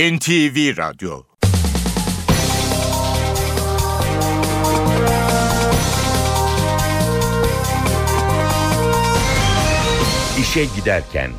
[0.00, 1.22] NTV Radyo
[10.40, 11.30] İşe Giderken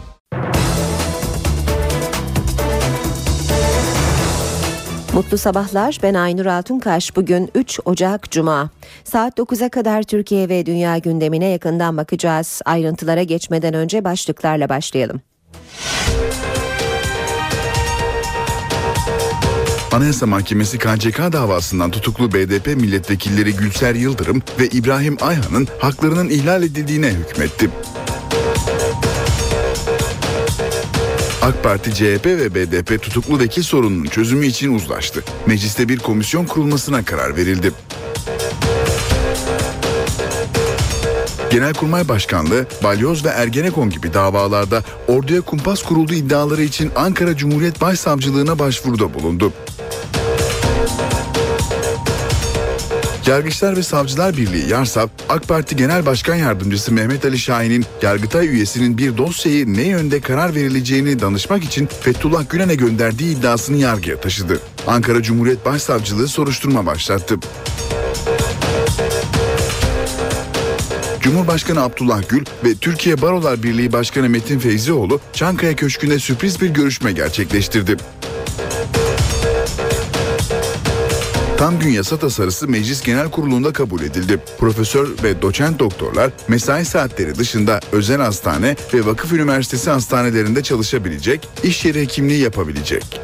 [5.14, 6.00] Mutlu sabahlar.
[6.04, 7.16] Ben Aynur Altunkaş.
[7.16, 8.70] Bugün 3 Ocak Cuma.
[9.04, 12.62] Saat 9'a kadar Türkiye ve dünya gündemine yakından bakacağız.
[12.66, 15.22] Ayrıntılara geçmeden önce başlıklarla başlayalım.
[19.92, 27.10] Anayasa Mahkemesi KCK davasından tutuklu BDP milletvekilleri Gülser Yıldırım ve İbrahim Ayhan'ın haklarının ihlal edildiğine
[27.10, 27.70] hükmetti.
[31.42, 35.24] AK Parti, CHP ve BDP tutuklu vekil sorununun çözümü için uzlaştı.
[35.46, 37.72] Mecliste bir komisyon kurulmasına karar verildi.
[41.52, 48.60] Genelkurmay Başkanlığı, Balyoz ve Ergenekon gibi davalarda orduya kumpas kurulduğu iddiaları için Ankara Cumhuriyet Başsavcılığına
[48.60, 49.54] başvuruda bulundu.
[53.28, 58.98] Yargıçlar ve Savcılar Birliği Yarsap, AK Parti Genel Başkan Yardımcısı Mehmet Ali Şahin'in Yargıtay üyesinin
[58.98, 64.60] bir dosyayı ne yönde karar verileceğini danışmak için Fethullah Gülen'e gönderdiği iddiasını yargıya taşıdı.
[64.88, 67.36] Ankara Cumhuriyet Başsavcılığı soruşturma başlattı.
[71.20, 77.12] Cumhurbaşkanı Abdullah Gül ve Türkiye Barolar Birliği Başkanı Metin Feyzioğlu Çankaya Köşkü'nde sürpriz bir görüşme
[77.12, 77.98] gerçekleştirdi.
[81.62, 84.40] Tam gün yasa tasarısı Meclis Genel Kurulu'nda kabul edildi.
[84.60, 91.86] Profesör ve doçent doktorlar mesai saatleri dışında özel hastane ve vakıf üniversitesi hastanelerinde çalışabilecek, iş
[91.86, 93.22] yeri hekimliği yapabilecek.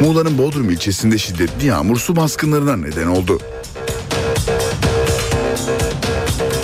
[0.00, 3.38] Muğla'nın Bodrum ilçesinde şiddetli yağmur su baskınlarına neden oldu.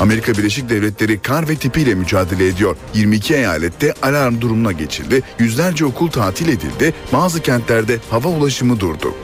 [0.04, 2.76] Amerika Birleşik Devletleri kar ve tipiyle mücadele ediyor.
[2.94, 5.22] 22 eyalette alarm durumuna geçildi.
[5.38, 6.94] Yüzlerce okul tatil edildi.
[7.12, 9.14] Bazı kentlerde hava ulaşımı durdu.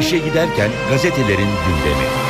[0.00, 2.29] İşe giderken gazetelerin gündemi.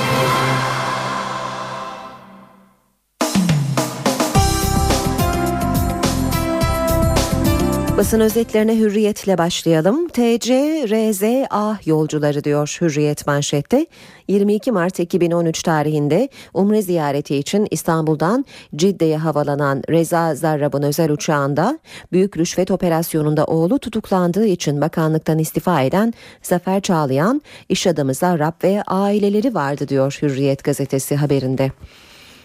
[8.01, 10.09] Basın özetlerine hürriyetle başlayalım.
[10.09, 10.55] TC
[10.89, 13.87] RZA yolcuları diyor Hürriyet manşette.
[14.29, 18.45] 22 Mart 2013 tarihinde Umre ziyareti için İstanbul'dan
[18.77, 21.79] Cidde'ye havalanan Reza Zarrab'ın özel uçağında
[22.13, 28.83] büyük rüşvet operasyonunda oğlu tutuklandığı için bakanlıktan istifa eden Zafer Çağlayan, iş adamı Zarrab ve
[28.83, 31.71] aileleri vardı diyor Hürriyet gazetesi haberinde.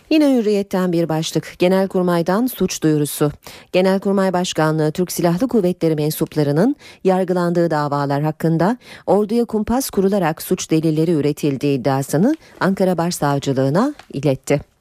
[0.09, 1.55] Yine hürriyetten bir başlık.
[1.59, 3.31] Genelkurmay'dan suç duyurusu.
[3.71, 11.79] Genelkurmay Başkanlığı Türk Silahlı Kuvvetleri mensuplarının yargılandığı davalar hakkında orduya kumpas kurularak suç delilleri üretildiği
[11.79, 14.74] iddiasını Ankara Başsavcılığına iletti.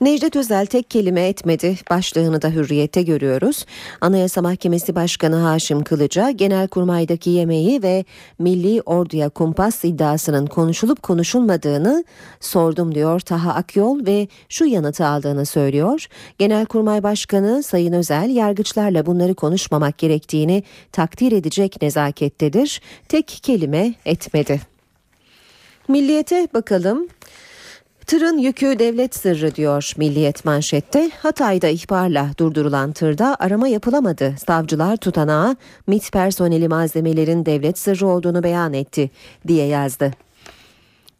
[0.00, 3.66] Necdet Özel tek kelime etmedi başlığını da hürriyette görüyoruz.
[4.00, 8.04] Anayasa Mahkemesi Başkanı Haşim Kılıç'a Genelkurmay'daki yemeği ve
[8.38, 12.04] Milli Orduya kumpas iddiasının konuşulup konuşulmadığını
[12.40, 16.06] sordum diyor Taha Akyol ve şu yanıtı aldığını söylüyor.
[16.38, 22.80] Genelkurmay Başkanı Sayın Özel yargıçlarla bunları konuşmamak gerektiğini takdir edecek nezakettedir.
[23.08, 24.60] Tek kelime etmedi.
[25.88, 27.08] Milliyete bakalım.
[28.06, 31.10] Tırın yükü devlet sırrı diyor Milliyet manşette.
[31.22, 34.34] Hatay'da ihbarla durdurulan tırda arama yapılamadı.
[34.46, 35.56] Savcılar tutanağa
[35.86, 39.10] MIT personeli malzemelerin devlet sırrı olduğunu beyan etti
[39.48, 40.23] diye yazdı.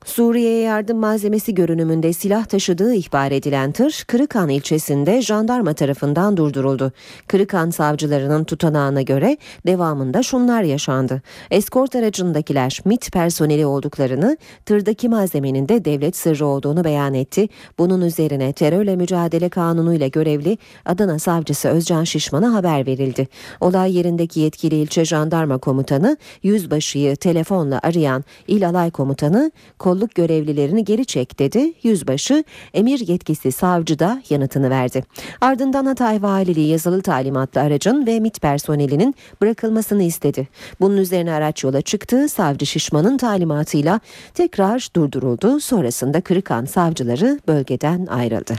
[0.04, 6.92] Suriye'ye yardım malzemesi görünümünde silah taşıdığı ihbar edilen tır Kırıkan ilçesinde jandarma tarafından durduruldu.
[7.28, 11.22] Kırıkan savcılarının tutanağına göre devamında şunlar yaşandı.
[11.50, 17.48] Eskort aracındakiler MIT personeli olduklarını, tırdaki malzemenin de devlet sırrı olduğunu beyan etti.
[17.78, 23.28] Bunun üzerine terörle mücadele kanunuyla görevli Adana savcısı Özcan Şişman'a haber verildi.
[23.60, 29.50] Olay yerindeki yetkili ilçe jandarma komutanı yüzbaşıyı telefonla arayan İl Alay komutanı
[29.94, 31.72] kolluk görevlilerini geri çek dedi.
[31.82, 32.44] Yüzbaşı
[32.74, 35.04] emir yetkisi savcı da yanıtını verdi.
[35.40, 40.48] Ardından Hatay Valiliği yazılı talimatlı aracın ve MIT personelinin bırakılmasını istedi.
[40.80, 42.28] Bunun üzerine araç yola çıktı.
[42.28, 44.00] Savcı Şişman'ın talimatıyla
[44.34, 45.60] tekrar durduruldu.
[45.60, 48.54] Sonrasında Kırıkan savcıları bölgeden ayrıldı.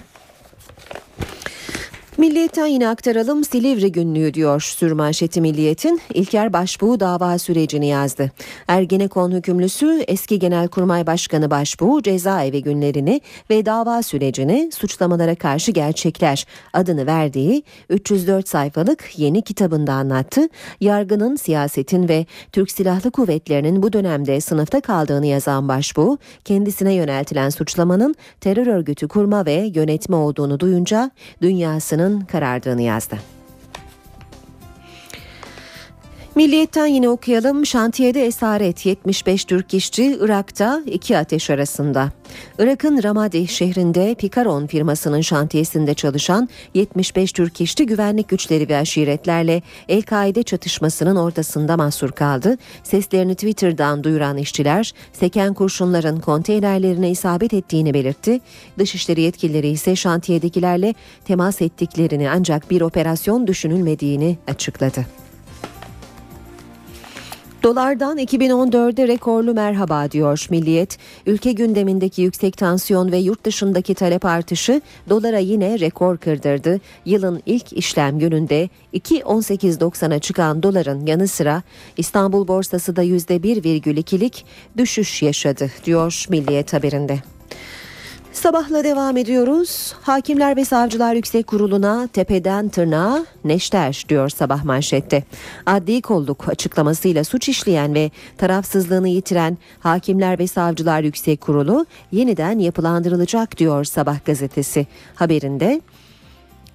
[2.17, 6.01] Milliyetten yine aktaralım Silivri günlüğü diyor sürmanşeti Milliyet'in.
[6.13, 8.31] İlker Başbuğ dava sürecini yazdı.
[8.67, 17.05] Ergenekon hükümlüsü eski Genelkurmay Başkanı Başbuğ cezaevi günlerini ve dava sürecini suçlamalara karşı gerçekler adını
[17.05, 20.49] verdiği 304 sayfalık yeni kitabında anlattı.
[20.81, 28.15] Yargının, siyasetin ve Türk Silahlı Kuvvetleri'nin bu dönemde sınıfta kaldığını yazan Başbuğ kendisine yöneltilen suçlamanın
[28.41, 31.11] terör örgütü kurma ve yönetme olduğunu duyunca
[31.41, 33.15] dünyasının karardığını yazdı.
[36.35, 37.65] Milliyetten yine okuyalım.
[37.65, 42.11] Şantiyede esaret 75 Türk işçi Irak'ta iki ateş arasında.
[42.59, 50.43] Irak'ın Ramadi şehrinde Pikaron firmasının şantiyesinde çalışan 75 Türk işçi güvenlik güçleri ve aşiretlerle El-Kaide
[50.43, 52.57] çatışmasının ortasında mahsur kaldı.
[52.83, 58.39] Seslerini Twitter'dan duyuran işçiler seken kurşunların konteynerlerine isabet ettiğini belirtti.
[58.79, 60.93] Dışişleri yetkilileri ise şantiyedekilerle
[61.25, 65.24] temas ettiklerini ancak bir operasyon düşünülmediğini açıkladı.
[67.65, 70.97] Dolardan 2014'de rekorlu merhaba diyor Milliyet.
[71.25, 76.79] Ülke gündemindeki yüksek tansiyon ve yurt dışındaki talep artışı dolara yine rekor kırdırdı.
[77.05, 81.63] Yılın ilk işlem gününde 2.18.90'a çıkan doların yanı sıra
[81.97, 84.45] İstanbul borsası da %1,2'lik
[84.77, 87.34] düşüş yaşadı diyor Milliyet haberinde.
[88.35, 89.93] Sabahla devam ediyoruz.
[90.01, 95.23] Hakimler ve Savcılar Yüksek Kurulu'na tepeden tırnağa neşter diyor sabah manşette.
[95.65, 103.57] Adli kolluk açıklamasıyla suç işleyen ve tarafsızlığını yitiren Hakimler ve Savcılar Yüksek Kurulu yeniden yapılandırılacak
[103.57, 104.87] diyor sabah gazetesi.
[105.15, 105.81] Haberinde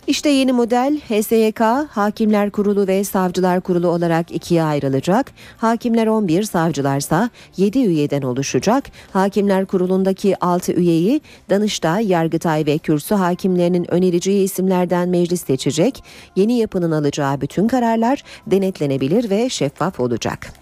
[0.06, 1.60] işte yeni model HSYK
[1.90, 5.32] Hakimler Kurulu ve Savcılar Kurulu olarak ikiye ayrılacak.
[5.56, 8.84] Hakimler 11, savcılarsa 7 üyeden oluşacak.
[9.12, 11.20] Hakimler Kurulu'ndaki 6 üyeyi
[11.50, 16.04] Danıştay, Yargıtay ve Kürsü hakimlerinin önereceği isimlerden meclis seçecek.
[16.36, 20.59] Yeni yapının alacağı bütün kararlar denetlenebilir ve şeffaf olacak.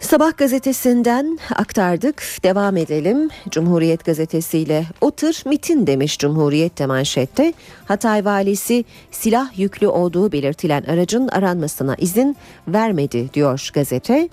[0.00, 2.22] Sabah gazetesinden aktardık.
[2.42, 3.28] Devam edelim.
[3.50, 7.52] Cumhuriyet gazetesiyle o tır mitin demiş Cumhuriyet de manşette.
[7.84, 12.36] Hatay valisi silah yüklü olduğu belirtilen aracın aranmasına izin
[12.68, 14.28] vermedi diyor gazete.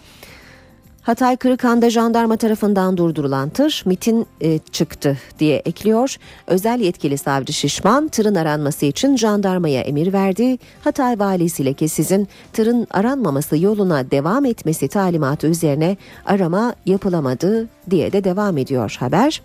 [1.07, 6.15] Hatay Kırıkhan'da jandarma tarafından durdurulan tır MIT'in e, çıktı diye ekliyor.
[6.47, 10.57] Özel yetkili savcı Şişman tırın aranması için jandarmaya emir verdi.
[10.83, 18.57] Hatay valisi lekesizin tırın aranmaması yoluna devam etmesi talimatı üzerine arama yapılamadı diye de devam
[18.57, 19.41] ediyor haber.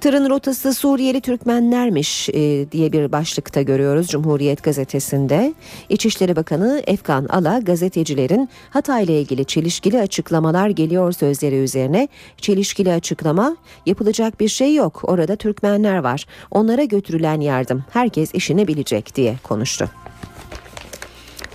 [0.00, 5.54] Tırın rotası Suriyeli Türkmenlermiş e, diye bir başlıkta görüyoruz Cumhuriyet gazetesinde.
[5.88, 13.56] İçişleri Bakanı Efkan Ala gazetecilerin Hatay ile ilgili çelişkili açıklamalar geliyor sözleri üzerine çelişkili açıklama
[13.86, 19.90] yapılacak bir şey yok orada Türkmenler var onlara götürülen yardım herkes işini bilecek diye konuştu.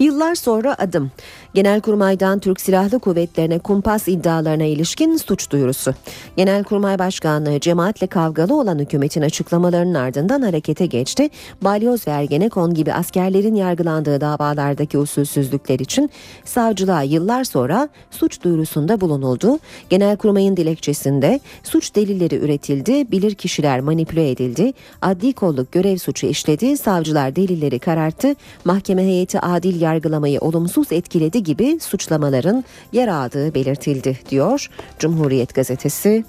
[0.03, 1.11] Yıllar sonra adım.
[1.53, 5.93] Genelkurmay'dan Türk Silahlı Kuvvetlerine kumpas iddialarına ilişkin suç duyurusu.
[6.37, 11.29] Genelkurmay Başkanlığı cemaatle kavgalı olan hükümetin açıklamalarının ardından harekete geçti.
[11.61, 16.09] Balyoz ve Ergenekon gibi askerlerin yargılandığı davalardaki usulsüzlükler için
[16.45, 19.59] savcılığa yıllar sonra suç duyurusunda bulunuldu.
[19.89, 27.35] Genelkurmay'ın dilekçesinde suç delilleri üretildi, bilir kişiler manipüle edildi, adli kolluk görev suçu işledi, savcılar
[27.35, 28.35] delilleri kararttı,
[28.65, 34.69] mahkeme heyeti adil yargılamayı olumsuz etkiledi gibi suçlamaların yer aldığı belirtildi diyor
[34.99, 36.23] Cumhuriyet gazetesi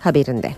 [0.00, 0.52] haberinde.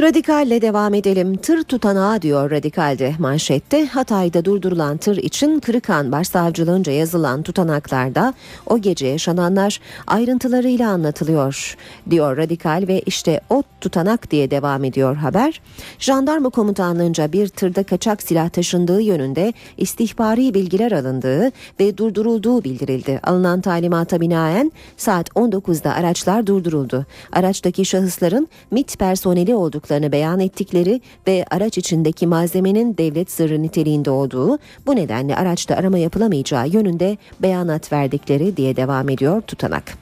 [0.00, 1.36] Radikalle devam edelim.
[1.36, 3.86] Tır tutanağı diyor Radikal'de manşette.
[3.86, 8.34] Hatay'da durdurulan tır için Kırıkan Başsavcılığınca yazılan tutanaklarda
[8.66, 11.76] o gece yaşananlar ayrıntılarıyla anlatılıyor
[12.10, 15.60] diyor Radikal ve işte o tutanak diye devam ediyor haber.
[15.98, 21.50] Jandarma komutanlığınca bir tırda kaçak silah taşındığı yönünde istihbari bilgiler alındığı
[21.80, 23.20] ve durdurulduğu bildirildi.
[23.22, 27.06] Alınan talimata binaen saat 19'da araçlar durduruldu.
[27.32, 34.10] Araçtaki şahısların MIT personeli oldukları olduklarını beyan ettikleri ve araç içindeki malzemenin devlet sırrı niteliğinde
[34.10, 39.98] olduğu, bu nedenle araçta arama yapılamayacağı yönünde beyanat verdikleri diye devam ediyor tutanak.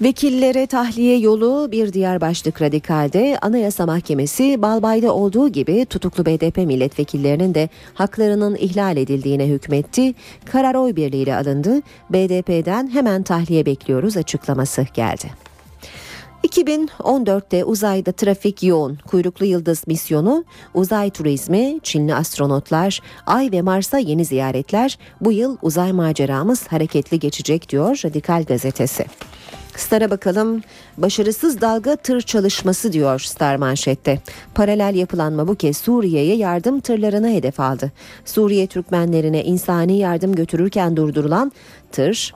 [0.00, 7.54] Vekillere tahliye yolu bir diğer başlık radikalde Anayasa Mahkemesi Balbay'da olduğu gibi tutuklu BDP milletvekillerinin
[7.54, 10.14] de haklarının ihlal edildiğine hükmetti.
[10.44, 11.82] Karar oy birliğiyle alındı.
[12.10, 15.43] BDP'den hemen tahliye bekliyoruz açıklaması geldi.
[16.44, 18.98] 2014'te uzayda trafik yoğun.
[19.06, 24.98] Kuyruklu Yıldız misyonu, uzay turizmi, Çinli astronotlar, Ay ve Mars'a yeni ziyaretler.
[25.20, 29.04] Bu yıl uzay maceramız hareketli geçecek diyor Radikal gazetesi.
[29.76, 30.62] Star'a bakalım.
[30.98, 34.20] Başarısız dalga tır çalışması diyor Star manşette.
[34.54, 37.92] Paralel yapılanma bu kez Suriye'ye yardım tırlarına hedef aldı.
[38.24, 41.52] Suriye Türkmenlerine insani yardım götürürken durdurulan
[41.92, 42.34] tır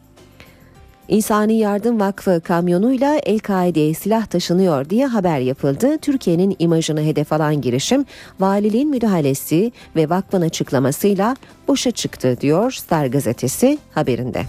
[1.09, 5.99] İnsani Yardım Vakfı kamyonuyla El-Kaide'ye silah taşınıyor diye haber yapıldı.
[5.99, 8.05] Türkiye'nin imajını hedef alan girişim
[8.41, 11.37] valiliğin müdahalesi ve vakfın açıklamasıyla
[11.69, 14.43] boşa çıktı diyor Star gazetesi haberinde.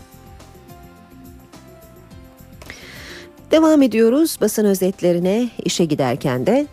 [3.52, 6.68] Devam ediyoruz basın özetlerine işe giderken de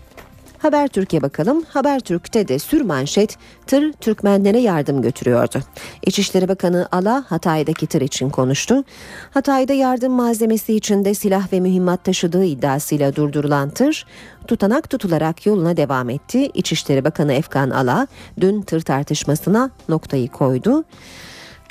[0.59, 1.65] Habertürk'e bakalım.
[1.69, 3.37] Habertürk'te de sür manşet
[3.67, 5.61] tır Türkmenlere yardım götürüyordu.
[6.07, 8.85] İçişleri Bakanı Ala Hatay'daki tır için konuştu.
[9.31, 14.07] Hatay'da yardım malzemesi içinde silah ve mühimmat taşıdığı iddiasıyla durdurulan tır
[14.47, 16.51] tutanak tutularak yoluna devam etti.
[16.55, 18.07] İçişleri Bakanı Efkan Ala
[18.41, 20.85] dün tır tartışmasına noktayı koydu.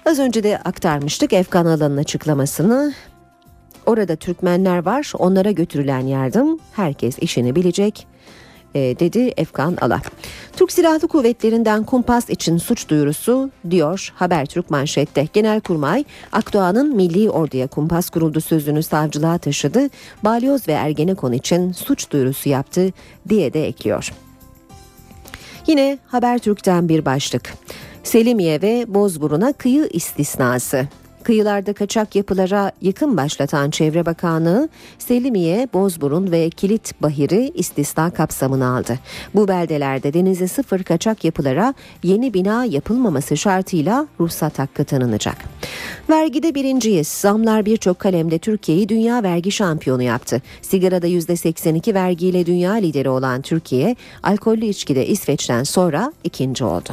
[0.06, 2.94] Az önce de aktarmıştık Efkan Ala'nın açıklamasını.
[3.86, 8.08] Orada Türkmenler var, onlara götürülen yardım herkes işini bilecek
[8.76, 10.02] dedi Efkan Ala.
[10.56, 15.28] Türk Silahlı Kuvvetlerinden kumpas için suç duyurusu diyor Habertürk manşette.
[15.34, 19.90] Genelkurmay Akdoğan'ın milli orduya kumpas kuruldu sözünü savcılığa taşıdı.
[20.24, 22.92] Balyoz ve Ergenekon için suç duyurusu yaptı
[23.30, 24.14] diye de ekliyor.
[25.68, 27.54] Yine Habertürk'ten bir başlık.
[28.04, 30.88] Selimiye ve Bozburun'a kıyı istisnası.
[31.26, 39.00] Kıyılarda kaçak yapılara yıkım başlatan Çevre Bakanlığı Selimiye, Bozburun ve Kilit Bahiri istisna kapsamına aldı.
[39.36, 45.38] Bu beldelerde denize sıfır kaçak yapılara yeni bina yapılmaması şartıyla ruhsat hakkı tanınacak.
[46.10, 47.08] Vergide birinciyiz.
[47.08, 50.42] Zamlar birçok kalemde Türkiye'yi dünya vergi şampiyonu yaptı.
[50.62, 56.90] Sigarada %82 vergiyle dünya lideri olan Türkiye, alkollü içkide İsveç'ten sonra ikinci oldu.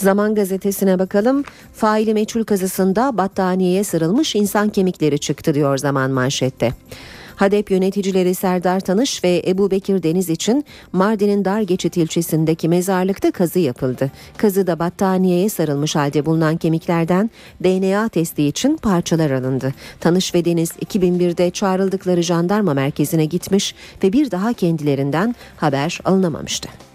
[0.00, 1.44] Zaman gazetesine bakalım.
[1.74, 6.72] Faili meçhul kazısında battaniyeye sarılmış insan kemikleri çıktı diyor Zaman manşette.
[7.36, 14.10] HADEP yöneticileri Serdar Tanış ve Ebu Bekir Deniz için Mardin'in Dargeçit ilçesindeki mezarlıkta kazı yapıldı.
[14.36, 17.30] Kazıda battaniyeye sarılmış halde bulunan kemiklerden
[17.64, 19.74] DNA testi için parçalar alındı.
[20.00, 26.89] Tanış ve Deniz 2001'de çağrıldıkları jandarma merkezine gitmiş ve bir daha kendilerinden haber alınamamıştı.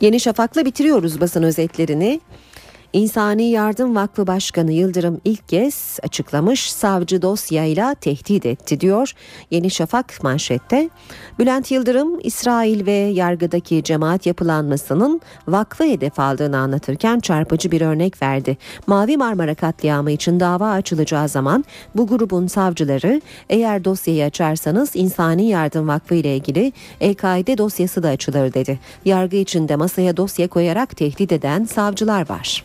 [0.00, 2.20] Yeni Şafak'la bitiriyoruz basın özetlerini.
[2.92, 9.12] İnsani Yardım Vakfı Başkanı Yıldırım ilk kez açıklamış savcı dosyayla tehdit etti diyor.
[9.50, 10.90] Yeni Şafak manşette.
[11.38, 18.56] Bülent Yıldırım İsrail ve yargıdaki cemaat yapılanmasının vakfı hedef aldığını anlatırken çarpıcı bir örnek verdi.
[18.86, 23.20] Mavi Marmara katliamı için dava açılacağı zaman bu grubun savcıları
[23.50, 28.78] eğer dosyayı açarsanız İnsani Yardım Vakfı ile ilgili EKD dosyası da açılır dedi.
[29.04, 32.64] Yargı içinde masaya dosya koyarak tehdit eden savcılar var.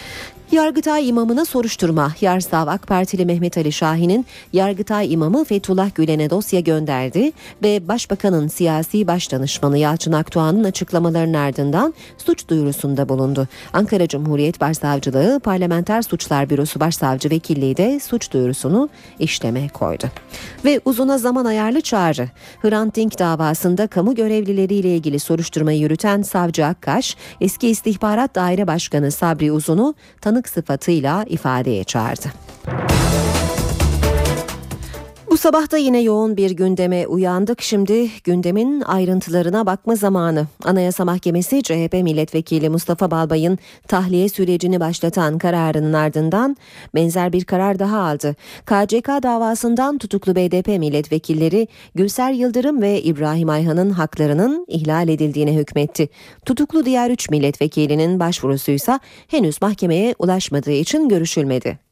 [0.51, 2.11] Yargıtay imamına soruşturma.
[2.21, 7.31] Yarsav AK Partili Mehmet Ali Şahin'in Yargıtay imamı Fethullah Gülen'e dosya gönderdi
[7.63, 13.47] ve Başbakanın siyasi başdanışmanı Yalçın Akdoğan'ın açıklamalarının ardından suç duyurusunda bulundu.
[13.73, 18.89] Ankara Cumhuriyet Başsavcılığı Parlamenter Suçlar Bürosu Başsavcı Vekilliği de suç duyurusunu
[19.19, 20.05] işleme koydu.
[20.65, 22.29] Ve uzuna zaman ayarlı çağrı.
[22.61, 29.51] Hrant Dink davasında kamu görevlileriyle ilgili soruşturmayı yürüten Savcı Akkaş, eski istihbarat daire başkanı Sabri
[29.51, 32.27] Uzun'u tanık tanık sıfatıyla ifadeye çağırdı.
[35.31, 37.61] Bu sabah da yine yoğun bir gündeme uyandık.
[37.61, 40.47] Şimdi gündemin ayrıntılarına bakma zamanı.
[40.63, 43.57] Anayasa Mahkemesi CHP milletvekili Mustafa Balbay'ın
[43.87, 46.57] tahliye sürecini başlatan kararının ardından
[46.95, 48.35] benzer bir karar daha aldı.
[48.65, 56.09] KCK davasından tutuklu BDP milletvekilleri Gülser Yıldırım ve İbrahim Ayhan'ın haklarının ihlal edildiğine hükmetti.
[56.45, 61.90] Tutuklu diğer 3 milletvekilinin başvurusuysa henüz mahkemeye ulaşmadığı için görüşülmedi.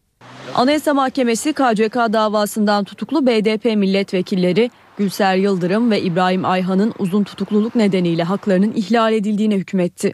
[0.56, 8.24] Anayasa Mahkemesi KCK davasından tutuklu BDP milletvekilleri Gülser Yıldırım ve İbrahim Ayhan'ın uzun tutukluluk nedeniyle
[8.24, 10.13] haklarının ihlal edildiğine hükmetti.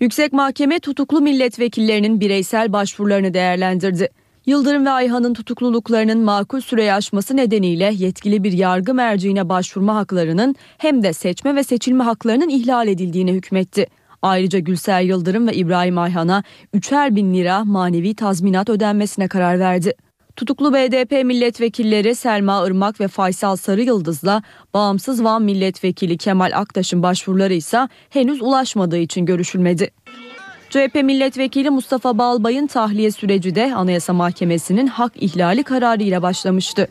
[0.00, 4.08] Yüksek Mahkeme tutuklu milletvekillerinin bireysel başvurularını değerlendirdi.
[4.46, 11.02] Yıldırım ve Ayhan'ın tutukluluklarının makul süreyi aşması nedeniyle yetkili bir yargı merciğine başvurma haklarının hem
[11.02, 13.86] de seçme ve seçilme haklarının ihlal edildiğine hükmetti.
[14.22, 16.42] Ayrıca Gülser Yıldırım ve İbrahim Ayhan'a
[16.74, 19.94] üçer bin lira manevi tazminat ödenmesine karar verdi.
[20.36, 24.42] Tutuklu BDP milletvekilleri Selma Irmak ve Faysal Sarı Yıldız'la
[24.74, 29.90] bağımsız Van milletvekili Kemal Aktaş'ın başvuruları ise henüz ulaşmadığı için görüşülmedi.
[30.70, 36.88] CHP milletvekili Mustafa Balbay'ın tahliye süreci de Anayasa Mahkemesi'nin hak ihlali kararı ile başlamıştı.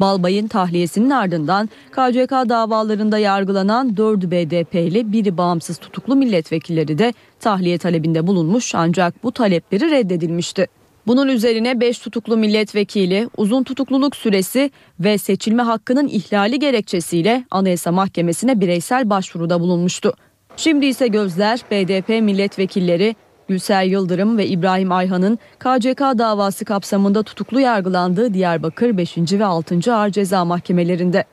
[0.00, 8.26] Balbay'ın tahliyesinin ardından KCK davalarında yargılanan 4 BDP'li biri bağımsız tutuklu milletvekilleri de tahliye talebinde
[8.26, 10.66] bulunmuş ancak bu talepleri reddedilmişti.
[11.06, 14.70] Bunun üzerine 5 tutuklu milletvekili uzun tutukluluk süresi
[15.00, 20.12] ve seçilme hakkının ihlali gerekçesiyle Anayasa Mahkemesi'ne bireysel başvuruda bulunmuştu.
[20.56, 23.16] Şimdi ise gözler BDP milletvekilleri
[23.48, 29.16] Gülser Yıldırım ve İbrahim Ayhan'ın KCK davası kapsamında tutuklu yargılandığı Diyarbakır 5.
[29.32, 29.94] ve 6.
[29.94, 31.24] Ağır Ceza Mahkemelerinde.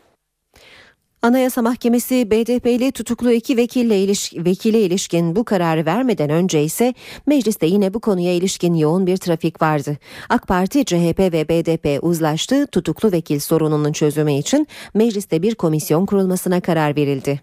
[1.23, 6.93] Anayasa Mahkemesi BDP'li tutuklu iki vekille iliş vekile ilişkin bu kararı vermeden önce ise
[7.25, 9.97] mecliste yine bu konuya ilişkin yoğun bir trafik vardı.
[10.29, 12.67] AK Parti, CHP ve BDP uzlaştı.
[12.67, 17.41] Tutuklu vekil sorununun çözümü için mecliste bir komisyon kurulmasına karar verildi.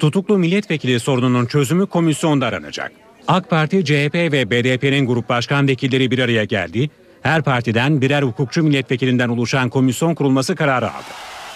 [0.00, 3.05] Tutuklu milletvekili sorununun çözümü komisyonda aranacak.
[3.28, 6.90] AK Parti, CHP ve BDP'nin grup başkan vekilleri bir araya geldi.
[7.22, 11.04] Her partiden birer hukukçu milletvekilinden oluşan komisyon kurulması kararı aldı.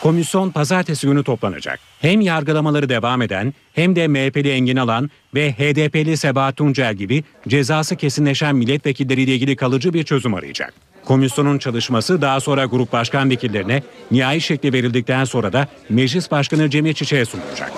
[0.03, 1.81] Komisyon pazartesi günü toplanacak.
[2.01, 7.97] Hem yargılamaları devam eden hem de MHP'li Engin Alan ve HDP'li Sebahat Tuncel gibi cezası
[7.97, 10.75] kesinleşen milletvekilleriyle ilgili kalıcı bir çözüm arayacak.
[11.05, 16.95] Komisyonun çalışması daha sonra grup başkan vekillerine nihai şekli verildikten sonra da Meclis Başkanı Cemil
[16.95, 17.73] Çiçek'e sunulacak.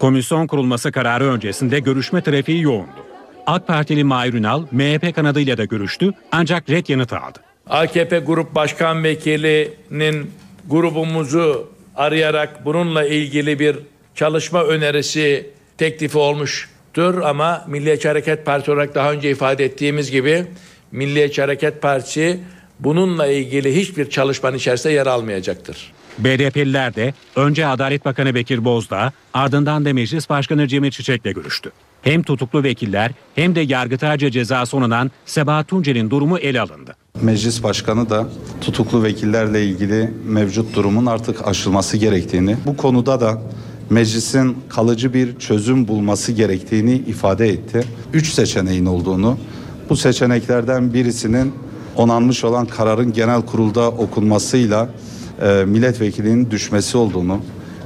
[0.00, 3.11] Komisyon kurulması kararı öncesinde görüşme trafiği yoğundu.
[3.46, 7.38] AK Partili Mahir Ünal, MHP kanadıyla da görüştü ancak red yanıtı aldı.
[7.66, 10.30] AKP Grup Başkan Vekili'nin
[10.68, 13.76] grubumuzu arayarak bununla ilgili bir
[14.14, 20.44] çalışma önerisi teklifi olmuştur ama Milliyetçi Hareket Partisi olarak daha önce ifade ettiğimiz gibi
[20.92, 22.40] Milliyetçi Hareket Partisi
[22.80, 25.92] bununla ilgili hiçbir çalışmanın içerisinde yer almayacaktır.
[26.18, 31.72] BDP'liler de önce Adalet Bakanı Bekir Bozdağ ardından da Meclis Başkanı Cemil Çiçek'le görüştü.
[32.02, 36.96] Hem tutuklu vekiller hem de yargıtayca cezası onanan Sebahat Tuncel'in durumu ele alındı.
[37.22, 38.26] Meclis Başkanı da
[38.60, 43.42] tutuklu vekillerle ilgili mevcut durumun artık aşılması gerektiğini, bu konuda da
[43.90, 47.84] meclisin kalıcı bir çözüm bulması gerektiğini ifade etti.
[48.12, 49.38] Üç seçeneğin olduğunu,
[49.88, 51.52] bu seçeneklerden birisinin
[51.96, 54.88] onanmış olan kararın genel kurulda okunmasıyla
[55.42, 57.40] e, milletvekilinin düşmesi olduğunu,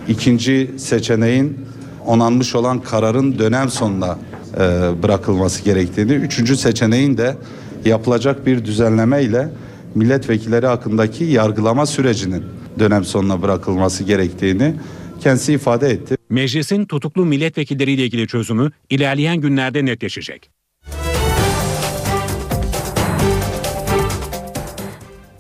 [0.09, 1.59] ikinci seçeneğin
[2.07, 4.19] onanmış olan kararın dönem sonuna
[4.55, 4.59] e,
[5.03, 7.37] bırakılması gerektiğini, üçüncü seçeneğin de
[7.85, 9.49] yapılacak bir düzenleme ile
[9.95, 12.45] milletvekilleri hakkındaki yargılama sürecinin
[12.79, 14.75] dönem sonuna bırakılması gerektiğini
[15.21, 16.17] kendisi ifade etti.
[16.29, 20.56] Meclisin tutuklu milletvekilleriyle ilgili çözümü ilerleyen günlerde netleşecek.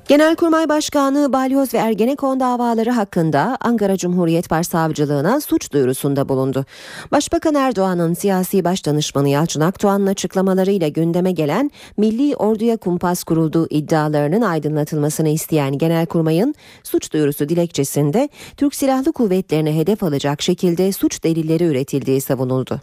[0.08, 6.64] Genelkurmay Başkanı Balyoz ve Ergenekon davaları hakkında Ankara Cumhuriyet Başsavcılığına suç duyurusunda bulundu.
[7.12, 15.28] Başbakan Erdoğan'ın siyasi başdanışmanı Yalçın Akdoğan'ın açıklamalarıyla gündeme gelen Milli Orduya Kumpas kurulduğu iddialarının aydınlatılmasını
[15.28, 22.80] isteyen Genelkurmay'ın suç duyurusu dilekçesinde Türk Silahlı Kuvvetleri'ne hedef alacak şekilde suç delilleri üretildiği savunuldu.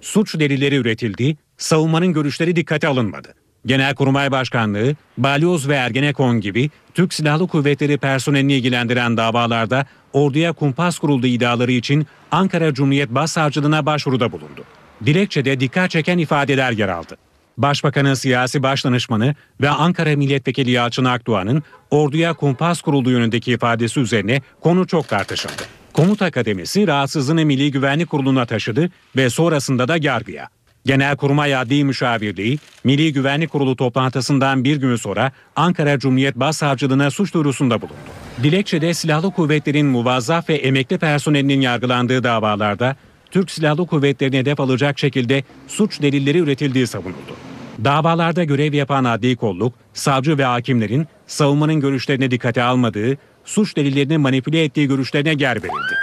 [0.00, 3.34] Suç delilleri üretildi, savunmanın görüşleri dikkate alınmadı.
[3.66, 11.26] Genelkurmay Başkanlığı, Balyoz ve Ergenekon gibi Türk Silahlı Kuvvetleri personelini ilgilendiren davalarda orduya kumpas kurulduğu
[11.26, 14.64] iddiaları için Ankara Cumhuriyet Başsavcılığına başvuruda bulundu.
[15.06, 17.16] Dilekçede dikkat çeken ifadeler yer aldı.
[17.58, 24.86] Başbakanın siyasi başdanışmanı ve Ankara Milletvekili Yalçın Akdoğan'ın orduya kumpas kurulduğu yönündeki ifadesi üzerine konu
[24.86, 25.62] çok tartışıldı.
[25.92, 30.48] Komuta Akademisi rahatsızlığını Milli Güvenlik Kurulu'na taşıdı ve sonrasında da yargıya.
[30.86, 37.82] Genelkurmay Adli Müşavirliği, Milli Güvenlik Kurulu toplantısından bir gün sonra Ankara Cumhuriyet Başsavcılığına suç duyurusunda
[37.82, 38.10] bulundu.
[38.42, 42.96] Dilekçede silahlı kuvvetlerin muvazzaf ve emekli personelinin yargılandığı davalarda
[43.30, 47.36] Türk Silahlı Kuvvetleri'ne hedef alacak şekilde suç delilleri üretildiği savunuldu.
[47.84, 54.64] Davalarda görev yapan adli kolluk, savcı ve hakimlerin savunmanın görüşlerine dikkate almadığı, suç delillerini manipüle
[54.64, 55.94] ettiği görüşlerine yer verildi.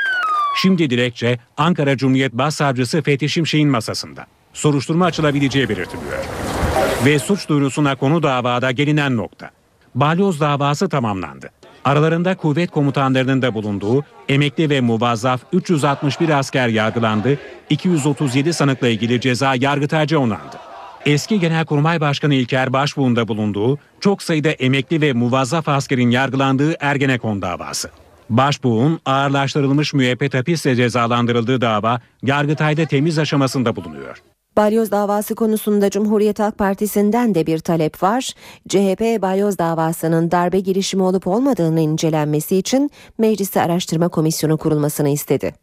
[0.61, 6.25] Şimdi dilekçe Ankara Cumhuriyet Başsavcısı Fethi Şimşek'in masasında soruşturma açılabileceği belirtiliyor.
[7.05, 9.49] Ve suç duyurusuna konu davada gelinen nokta.
[9.95, 11.49] Balyoz davası tamamlandı.
[11.85, 17.39] Aralarında kuvvet komutanlarının da bulunduğu emekli ve muvazzaf 361 asker yargılandı,
[17.69, 20.57] 237 sanıkla ilgili ceza yargıtayca onandı.
[21.05, 27.89] Eski Genelkurmay Başkanı İlker Başbuğ'un bulunduğu çok sayıda emekli ve muvazzaf askerin yargılandığı Ergenekon davası.
[28.29, 34.17] Başbuğ'un ağırlaştırılmış müebbet hapisle cezalandırıldığı dava Yargıtay'da temiz aşamasında bulunuyor.
[34.57, 38.33] Balyoz davası konusunda Cumhuriyet Halk Partisi'nden de bir talep var.
[38.69, 45.55] CHP Balyoz davasının darbe girişimi olup olmadığını incelenmesi için Meclisi Araştırma Komisyonu kurulmasını istedi.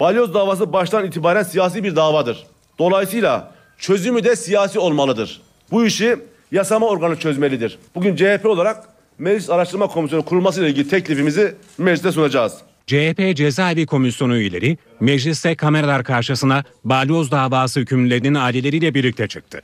[0.00, 2.46] Balyoz davası baştan itibaren siyasi bir davadır.
[2.78, 5.42] Dolayısıyla çözümü de siyasi olmalıdır.
[5.70, 6.16] Bu işi
[6.52, 7.78] yasama organı çözmelidir.
[7.94, 12.54] Bugün CHP olarak Meclis Araştırma Komisyonu kurulması ile ilgili teklifimizi mecliste sunacağız.
[12.86, 19.62] CHP Cezaevi Komisyonu üyeleri mecliste kameralar karşısına balyoz davası hükümlülerinin aileleriyle birlikte çıktı.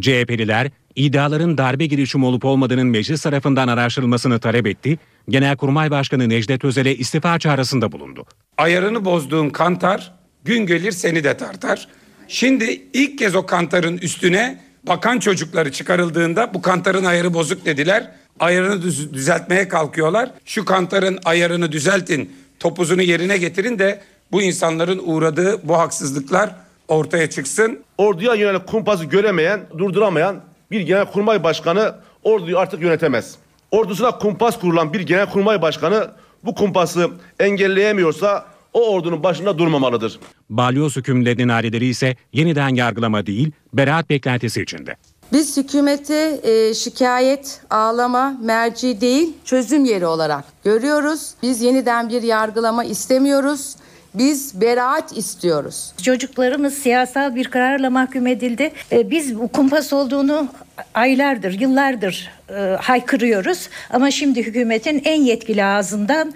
[0.00, 4.98] CHP'liler iddiaların darbe girişimi olup olmadığının meclis tarafından araştırılmasını talep etti.
[5.28, 8.26] Genelkurmay Başkanı Necdet Özel'e istifa çağrısında bulundu.
[8.58, 10.12] Ayarını bozduğun kantar
[10.44, 11.88] gün gelir seni de tartar.
[12.28, 18.10] Şimdi ilk kez o kantarın üstüne bakan çocukları çıkarıldığında bu kantarın ayarı bozuk dediler.
[18.40, 20.30] Ayarını düz- düzeltmeye kalkıyorlar.
[20.44, 24.00] Şu kantarın ayarını düzeltin, topuzunu yerine getirin de
[24.32, 26.54] bu insanların uğradığı bu haksızlıklar
[26.88, 27.80] ortaya çıksın.
[27.98, 30.40] Orduya yönelik kumpası göremeyen, durduramayan
[30.70, 33.36] bir genelkurmay başkanı orduyu artık yönetemez.
[33.70, 36.10] Ordusuna kumpas kurulan bir genelkurmay başkanı
[36.44, 40.18] bu kumpası engelleyemiyorsa o ordunun başında durmamalıdır.
[40.50, 44.96] Balyoz hükümlerinin aileleri ise yeniden yargılama değil, beraat beklentisi içinde.
[45.32, 51.30] Biz hükümeti e, şikayet, ağlama, merci değil çözüm yeri olarak görüyoruz.
[51.42, 53.76] Biz yeniden bir yargılama istemiyoruz.
[54.14, 55.92] Biz beraat istiyoruz.
[56.02, 58.72] Çocuklarımız siyasal bir kararla mahkum edildi.
[58.92, 60.48] Ee, Biz bu kumpas olduğunu
[60.94, 63.68] aylardır, yıllardır e, haykırıyoruz.
[63.90, 66.34] Ama şimdi hükümetin en yetkili ağzından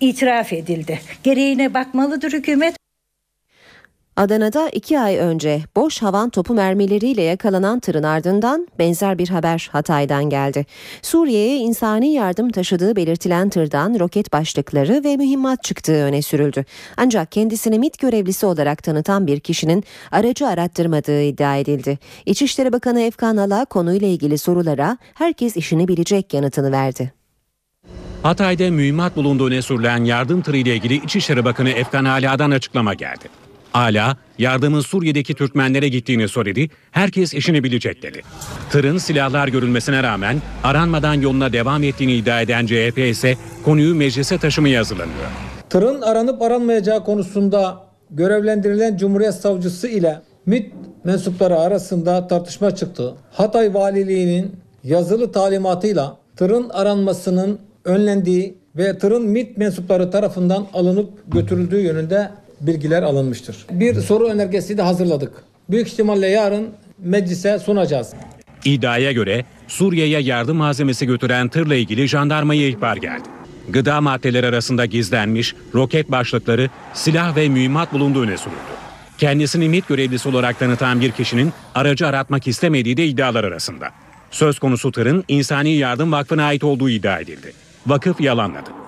[0.00, 1.00] itiraf edildi.
[1.22, 2.79] Gereğine bakmalıdır hükümet.
[4.16, 10.24] Adana'da iki ay önce boş havan topu mermileriyle yakalanan tırın ardından benzer bir haber Hatay'dan
[10.24, 10.66] geldi.
[11.02, 16.64] Suriye'ye insani yardım taşıdığı belirtilen tırdan roket başlıkları ve mühimmat çıktığı öne sürüldü.
[16.96, 21.98] Ancak kendisini MİT görevlisi olarak tanıtan bir kişinin aracı arattırmadığı iddia edildi.
[22.26, 27.12] İçişleri Bakanı Efkan Ala konuyla ilgili sorulara herkes işini bilecek yanıtını verdi.
[28.22, 33.39] Hatay'da mühimmat bulunduğu öne sürülen yardım tırı ile ilgili İçişleri Bakanı Efkan Ala'dan açıklama geldi.
[33.74, 38.22] Ala, yardımın Suriye'deki Türkmenlere gittiğini söyledi, herkes işini bilecek dedi.
[38.70, 44.80] Tırın silahlar görülmesine rağmen aranmadan yoluna devam ettiğini iddia eden CHP ise konuyu meclise taşımaya
[44.80, 45.26] hazırlanıyor.
[45.70, 47.78] Tırın aranıp aranmayacağı konusunda
[48.10, 50.72] görevlendirilen Cumhuriyet Savcısı ile MİT
[51.04, 53.14] mensupları arasında tartışma çıktı.
[53.32, 54.52] Hatay Valiliği'nin
[54.84, 63.56] yazılı talimatıyla tırın aranmasının önlendiği ve tırın MİT mensupları tarafından alınıp götürüldüğü yönünde bilgiler alınmıştır.
[63.70, 65.32] Bir soru önergesi de hazırladık.
[65.70, 66.68] Büyük ihtimalle yarın
[66.98, 68.12] meclise sunacağız.
[68.64, 73.28] İddiaya göre Suriye'ye yardım malzemesi götüren tırla ilgili jandarmaya ihbar geldi.
[73.68, 78.56] Gıda maddeleri arasında gizlenmiş roket başlıkları, silah ve mühimmat bulunduğu öne sürüldü.
[79.18, 83.90] Kendisini MİT görevlisi olarak tanıtan bir kişinin aracı aratmak istemediği de iddialar arasında.
[84.30, 87.52] Söz konusu tırın İnsani Yardım Vakfı'na ait olduğu iddia edildi.
[87.86, 88.79] Vakıf yalanladı.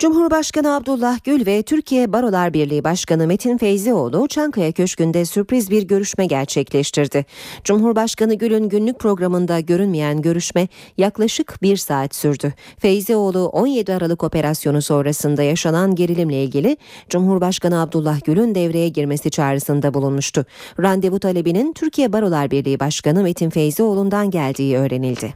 [0.00, 6.26] Cumhurbaşkanı Abdullah Gül ve Türkiye Barolar Birliği Başkanı Metin Feyzioğlu Çankaya Köşkü'nde sürpriz bir görüşme
[6.26, 7.26] gerçekleştirdi.
[7.64, 12.52] Cumhurbaşkanı Gül'ün günlük programında görünmeyen görüşme yaklaşık bir saat sürdü.
[12.78, 16.76] Feyzioğlu 17 Aralık operasyonu sonrasında yaşanan gerilimle ilgili
[17.08, 20.46] Cumhurbaşkanı Abdullah Gül'ün devreye girmesi çağrısında bulunmuştu.
[20.80, 25.34] Randevu talebinin Türkiye Barolar Birliği Başkanı Metin Feyzioğlu'ndan geldiği öğrenildi.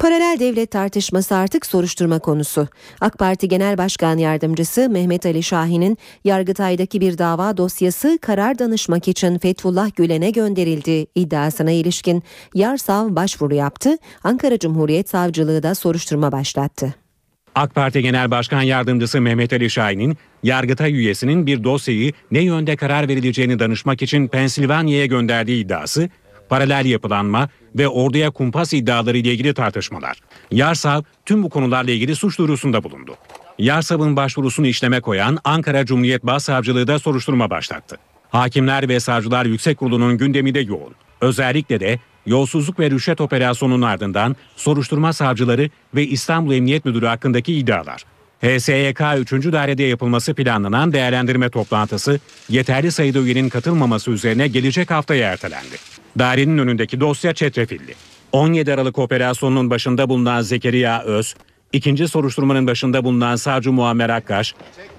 [0.00, 2.68] Paralel devlet tartışması artık soruşturma konusu.
[3.00, 9.38] AK Parti Genel Başkan Yardımcısı Mehmet Ali Şahin'in Yargıtay'daki bir dava dosyası karar danışmak için
[9.38, 12.22] Fethullah Gülen'e gönderildi iddiasına ilişkin
[12.54, 13.96] Yarsav başvuru yaptı.
[14.24, 16.94] Ankara Cumhuriyet Savcılığı da soruşturma başlattı.
[17.54, 23.08] AK Parti Genel Başkan Yardımcısı Mehmet Ali Şahin'in Yargıtay üyesinin bir dosyayı ne yönde karar
[23.08, 26.08] verileceğini danışmak için Pensilvanya'ya gönderdiği iddiası,
[26.48, 30.20] paralel yapılanma ve orduya kumpas iddiaları ile ilgili tartışmalar.
[30.50, 33.14] Yarsav tüm bu konularla ilgili suç duyurusunda bulundu.
[33.58, 37.96] Yarsav'ın başvurusunu işleme koyan Ankara Cumhuriyet Başsavcılığı da soruşturma başlattı.
[38.30, 40.94] Hakimler ve Savcılar Yüksek Kurulu'nun gündemi de yoğun.
[41.20, 48.04] Özellikle de yolsuzluk ve rüşvet operasyonunun ardından soruşturma savcıları ve İstanbul Emniyet Müdürü hakkındaki iddialar.
[48.40, 49.00] HSYK
[49.32, 49.52] 3.
[49.52, 55.76] dairede yapılması planlanan değerlendirme toplantısı yeterli sayıda üyenin katılmaması üzerine gelecek haftaya ertelendi.
[56.18, 57.94] Dairenin önündeki dosya çetrefilli.
[58.32, 61.34] 17 Aralık operasyonunun başında bulunan Zekeriya Öz,
[61.72, 64.54] ikinci soruşturmanın başında bulunan Savcı Muammer Akkaş,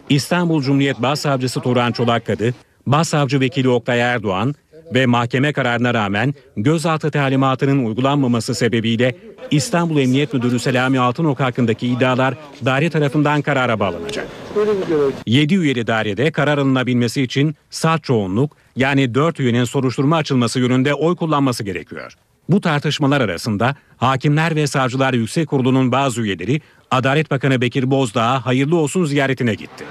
[0.09, 2.53] İstanbul Cumhuriyet Başsavcısı Turan Çolakkadı,
[2.87, 4.55] Başsavcı Vekili Oktay Erdoğan
[4.93, 9.15] ve mahkeme kararına rağmen gözaltı talimatının uygulanmaması sebebiyle
[9.51, 12.33] İstanbul Emniyet Müdürü Selami Altınok hakkındaki iddialar
[12.65, 14.27] daire tarafından karara bağlanacak.
[15.25, 21.15] 7 üyeli dairede karar alınabilmesi için salt çoğunluk yani 4 üyenin soruşturma açılması yönünde oy
[21.15, 22.13] kullanması gerekiyor.
[22.49, 28.75] Bu tartışmalar arasında Hakimler ve Savcılar Yüksek Kurulu'nun bazı üyeleri Adalet Bakanı Bekir Bozdağ'a hayırlı
[28.75, 29.85] olsun ziyaretine gitti.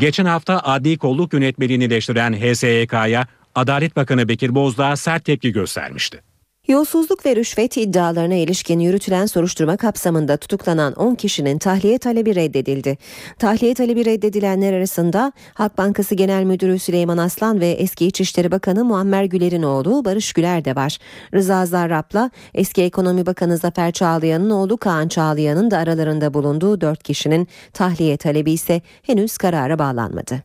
[0.00, 3.26] Geçen hafta adli kolluk yönetmeliğini eleştiren HSYK'ya
[3.58, 6.22] Adalet Bakanı Bekir Bozdağ sert tepki göstermişti.
[6.68, 12.98] Yolsuzluk ve rüşvet iddialarına ilişkin yürütülen soruşturma kapsamında tutuklanan 10 kişinin tahliye talebi reddedildi.
[13.38, 19.24] Tahliye talebi reddedilenler arasında Halk Bankası Genel Müdürü Süleyman Aslan ve eski İçişleri Bakanı Muammer
[19.24, 20.98] Güler'in oğlu Barış Güler de var.
[21.34, 27.48] Rıza Zarrab'la eski Ekonomi Bakanı Zafer Çağlayan'ın oğlu Kaan Çağlayan'ın da aralarında bulunduğu 4 kişinin
[27.72, 30.42] tahliye talebi ise henüz karara bağlanmadı.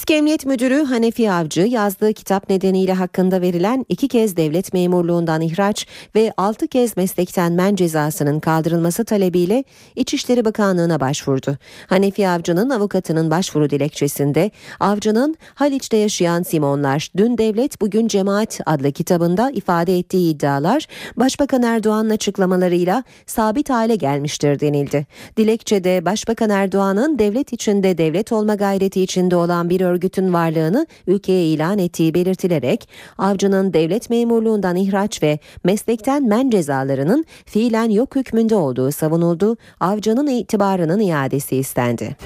[0.00, 5.86] Eski Emniyet Müdürü Hanefi Avcı yazdığı kitap nedeniyle hakkında verilen iki kez devlet memurluğundan ihraç
[6.14, 9.64] ve altı kez meslekten men cezasının kaldırılması talebiyle
[9.96, 11.58] İçişleri Bakanlığı'na başvurdu.
[11.86, 19.50] Hanefi Avcı'nın avukatının başvuru dilekçesinde Avcı'nın Haliç'te yaşayan Simonlar dün devlet bugün cemaat adlı kitabında
[19.50, 20.86] ifade ettiği iddialar
[21.16, 25.06] Başbakan Erdoğan'ın açıklamalarıyla sabit hale gelmiştir denildi.
[25.36, 31.78] Dilekçede Başbakan Erdoğan'ın devlet içinde devlet olma gayreti içinde olan bir örgütün varlığını ülkeye ilan
[31.78, 39.56] ettiği belirtilerek avcının devlet memurluğundan ihraç ve meslekten men cezalarının fiilen yok hükmünde olduğu savunuldu.
[39.80, 42.16] Avcının itibarının iadesi istendi.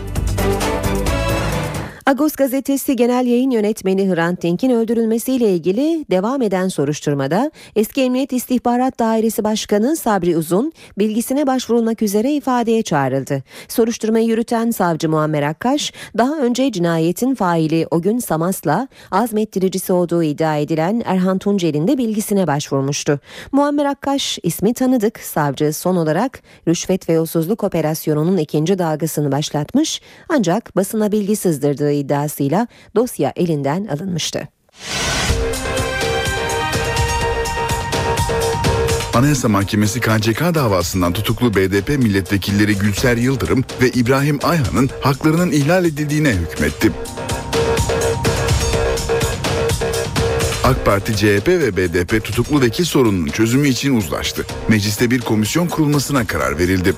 [2.07, 8.99] Agos gazetesi genel yayın yönetmeni Hrant Dink'in öldürülmesiyle ilgili devam eden soruşturmada eski Emniyet İstihbarat
[8.99, 13.43] Dairesi Başkanı Sabri Uzun bilgisine başvurulmak üzere ifadeye çağrıldı.
[13.69, 20.57] Soruşturmayı yürüten savcı Muammer Akkaş daha önce cinayetin faili o gün Samas'la azmettiricisi olduğu iddia
[20.57, 23.21] edilen Erhan Tuncel'in de bilgisine başvurmuştu.
[23.53, 30.77] Muammer Akkaş ismi tanıdık savcı son olarak rüşvet ve yolsuzluk operasyonunun ikinci dalgasını başlatmış ancak
[30.77, 34.49] basına bilgi sızdırdığı iddiasıyla dosya elinden alınmıştı.
[39.15, 46.33] Anayasa Mahkemesi KCK davasından tutuklu BDP milletvekilleri Gülser Yıldırım ve İbrahim Ayhan'ın haklarının ihlal edildiğine
[46.33, 46.93] hükmetti.
[50.65, 54.47] AK Parti, CHP ve BDP tutuklu vekil sorununun çözümü için uzlaştı.
[54.69, 56.95] Mecliste bir komisyon kurulmasına karar verildi.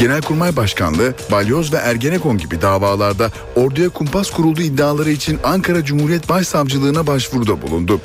[0.00, 7.06] Genelkurmay Başkanlığı, Balyoz ve Ergenekon gibi davalarda orduya kumpas kurulduğu iddiaları için Ankara Cumhuriyet Başsavcılığına
[7.06, 8.00] başvuruda bulundu.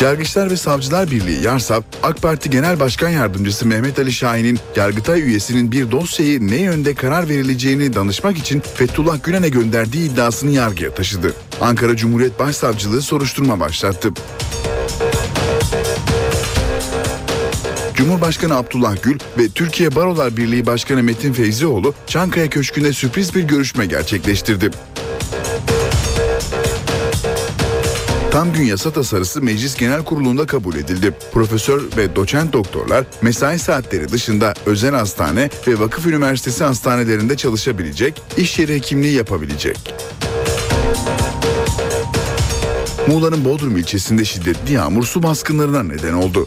[0.00, 5.72] Yargıçlar ve Savcılar Birliği Yarsap, AK Parti Genel Başkan Yardımcısı Mehmet Ali Şahin'in Yargıtay üyesinin
[5.72, 11.34] bir dosyayı ne yönde karar verileceğini danışmak için Fethullah Gülen'e gönderdiği iddiasını yargıya taşıdı.
[11.60, 14.10] Ankara Cumhuriyet Başsavcılığı soruşturma başlattı.
[17.96, 23.86] Cumhurbaşkanı Abdullah Gül ve Türkiye Barolar Birliği Başkanı Metin Feyzioğlu Çankaya Köşkü'nde sürpriz bir görüşme
[23.86, 24.70] gerçekleştirdi.
[28.30, 31.14] Tam gün yasa tasarısı Meclis Genel Kurulu'nda kabul edildi.
[31.32, 38.58] Profesör ve doçent doktorlar mesai saatleri dışında özel hastane ve vakıf üniversitesi hastanelerinde çalışabilecek, iş
[38.58, 39.94] yeri hekimliği yapabilecek.
[43.08, 46.46] Muğla'nın Bodrum ilçesinde şiddetli yağmur su baskınlarına neden oldu.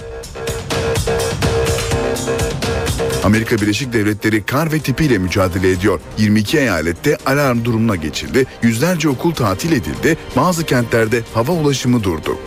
[3.29, 5.99] Amerika Birleşik Devletleri kar ve tipiyle mücadele ediyor.
[6.17, 8.45] 22 eyalette alarm durumuna geçildi.
[8.61, 10.17] Yüzlerce okul tatil edildi.
[10.35, 12.37] Bazı kentlerde hava ulaşımı durdu.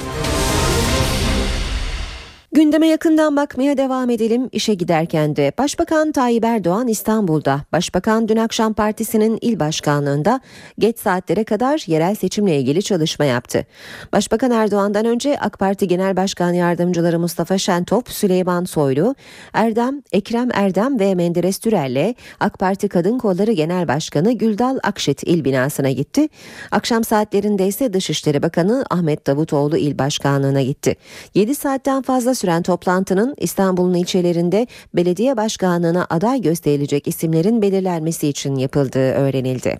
[2.55, 4.49] Gündeme yakından bakmaya devam edelim.
[4.53, 7.61] İşe giderken de Başbakan Tayyip Erdoğan İstanbul'da.
[7.73, 10.41] Başbakan dün akşam partisinin il başkanlığında
[10.79, 13.67] geç saatlere kadar yerel seçimle ilgili çalışma yaptı.
[14.13, 19.15] Başbakan Erdoğan'dan önce AK Parti Genel Başkan Yardımcıları Mustafa Şentop, Süleyman Soylu,
[19.53, 25.45] Erdem, Ekrem Erdem ve Menderes Türel'le AK Parti Kadın Kolları Genel Başkanı Güldal Akşit il
[25.45, 26.29] binasına gitti.
[26.71, 30.97] Akşam saatlerinde ise Dışişleri Bakanı Ahmet Davutoğlu il başkanlığına gitti.
[31.35, 39.13] 7 saatten fazla süren toplantının İstanbul'un ilçelerinde belediye başkanlığına aday gösterilecek isimlerin belirlenmesi için yapıldığı
[39.13, 39.79] öğrenildi.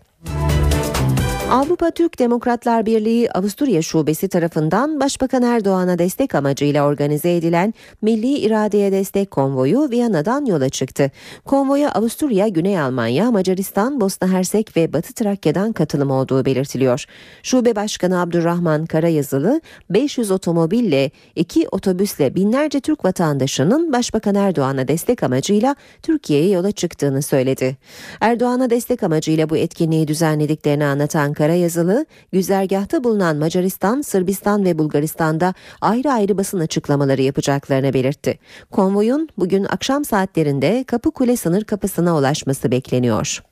[1.53, 8.93] Avrupa Türk Demokratlar Birliği Avusturya Şubesi tarafından Başbakan Erdoğan'a destek amacıyla organize edilen Milli İradeye
[8.93, 11.11] Destek Konvoyu Viyana'dan yola çıktı.
[11.45, 17.05] Konvoya Avusturya, Güney Almanya, Macaristan, Bosna Hersek ve Batı Trakya'dan katılım olduğu belirtiliyor.
[17.43, 19.61] Şube Başkanı Abdurrahman Karayazılı
[19.91, 27.77] 500 otomobille, 2 otobüsle binlerce Türk vatandaşının Başbakan Erdoğan'a destek amacıyla Türkiye'ye yola çıktığını söyledi.
[28.21, 36.13] Erdoğan'a destek amacıyla bu etkinliği düzenlediklerini anlatan Karayazılı, güzergahta bulunan Macaristan, Sırbistan ve Bulgaristan'da ayrı
[36.13, 38.39] ayrı basın açıklamaları yapacaklarını belirtti.
[38.71, 43.43] Konvoyun bugün akşam saatlerinde Kapıkule sınır kapısına ulaşması bekleniyor.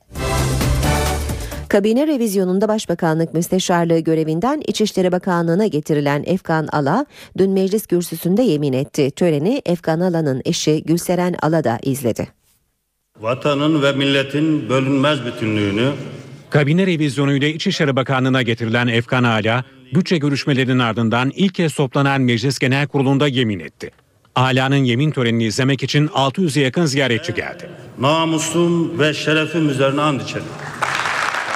[1.68, 7.06] Kabine revizyonunda Başbakanlık Müsteşarlığı görevinden İçişleri Bakanlığı'na getirilen Efkan Ala
[7.38, 9.10] dün meclis kürsüsünde yemin etti.
[9.10, 12.28] Töreni Efkan Ala'nın eşi Gülseren Ala da izledi.
[13.20, 15.92] Vatanın ve milletin bölünmez bütünlüğünü
[16.50, 22.86] Kabine revizyonuyla İçişleri Bakanlığı'na getirilen Efkan Ala, bütçe görüşmelerinin ardından ilk kez toplanan Meclis Genel
[22.86, 23.90] Kurulu'nda yemin etti.
[24.34, 27.70] Ala'nın yemin törenini izlemek için 600'e yakın ziyaretçi geldi.
[27.98, 30.46] Namusum ve şerefim üzerine and içerim.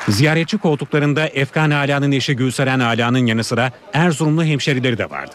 [0.08, 5.34] Ziyaretçi koltuklarında Efkan Ala'nın eşi Gülseren Ala'nın yanı sıra Erzurumlu hemşerileri de vardı.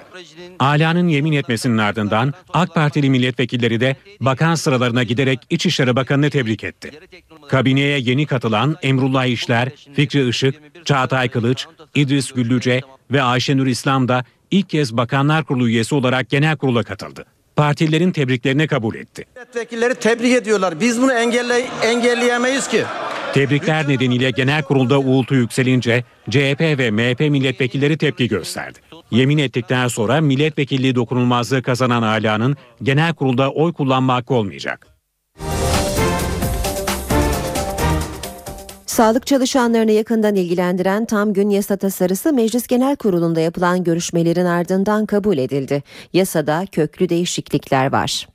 [0.60, 6.92] Ala'nın yemin etmesinin ardından AK Partili milletvekilleri de bakan sıralarına giderek İçişleri Bakanı'nı tebrik etti.
[7.50, 12.82] Kabineye yeni katılan Emrullah İşler, Fikri Işık, Çağatay Kılıç, İdris Güllüce
[13.12, 17.26] ve Ayşenur İslam da ilk kez Bakanlar Kurulu üyesi olarak genel kurula katıldı.
[17.56, 19.26] Partililerin tebriklerini kabul etti.
[19.36, 20.80] Milletvekilleri tebrik ediyorlar.
[20.80, 22.84] Biz bunu engelle engelleyemeyiz ki.
[23.34, 28.80] Tebrikler nedeniyle genel kurulda uğultu yükselince CHP ve MHP milletvekilleri tepki gösterdi.
[29.12, 34.88] Yemin ettikten sonra milletvekilliği dokunulmazlığı kazanan Ala'nın genel kurulda oy kullanma hakkı olmayacak.
[38.86, 45.38] Sağlık çalışanlarını yakından ilgilendiren tam gün yasa tasarısı Meclis Genel Kurulu'nda yapılan görüşmelerin ardından kabul
[45.38, 45.84] edildi.
[46.14, 48.28] Yasada köklü değişiklikler var.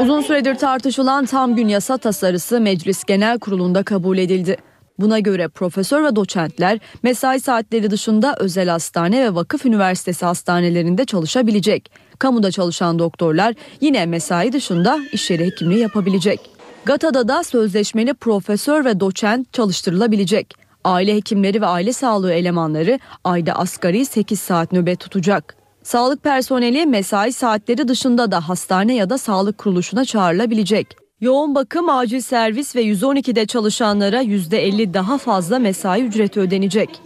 [0.00, 4.56] Uzun süredir tartışılan tam gün yasa tasarısı Meclis Genel Kurulu'nda kabul edildi.
[4.98, 11.90] Buna göre profesör ve doçentler mesai saatleri dışında özel hastane ve vakıf üniversitesi hastanelerinde çalışabilecek.
[12.18, 16.40] Kamuda çalışan doktorlar yine mesai dışında iş yeri hekimliği yapabilecek.
[16.84, 20.54] GATA'da da sözleşmeli profesör ve doçent çalıştırılabilecek.
[20.84, 25.56] Aile hekimleri ve aile sağlığı elemanları ayda asgari 8 saat nöbet tutacak.
[25.82, 31.01] Sağlık personeli mesai saatleri dışında da hastane ya da sağlık kuruluşuna çağrılabilecek.
[31.22, 37.00] Yoğun bakım, acil servis ve 112'de çalışanlara %50 daha fazla mesai ücreti ödenecek.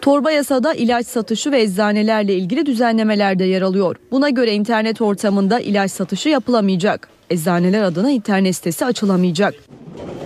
[0.00, 3.96] Torba yasada ilaç satışı ve eczanelerle ilgili düzenlemeler de yer alıyor.
[4.10, 7.08] Buna göre internet ortamında ilaç satışı yapılamayacak.
[7.30, 9.54] Eczaneler adına internet sitesi açılamayacak.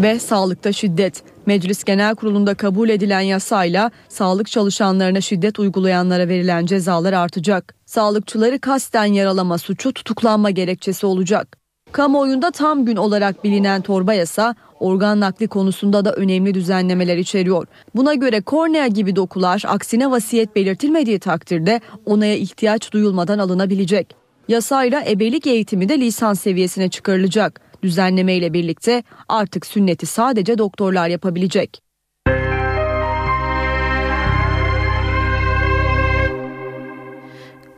[0.00, 1.22] Ve sağlıkta şiddet.
[1.46, 7.74] Meclis Genel Kurulu'nda kabul edilen yasayla sağlık çalışanlarına şiddet uygulayanlara verilen cezalar artacak.
[7.86, 11.65] Sağlıkçıları kasten yaralama suçu tutuklanma gerekçesi olacak.
[11.96, 17.66] Kamuoyunda tam gün olarak bilinen torba yasa organ nakli konusunda da önemli düzenlemeler içeriyor.
[17.94, 24.16] Buna göre kornea gibi dokular aksine vasiyet belirtilmediği takdirde onaya ihtiyaç duyulmadan alınabilecek.
[24.48, 27.60] Yasayla ebelik eğitimi de lisans seviyesine çıkarılacak.
[27.82, 31.85] Düzenleme ile birlikte artık sünneti sadece doktorlar yapabilecek.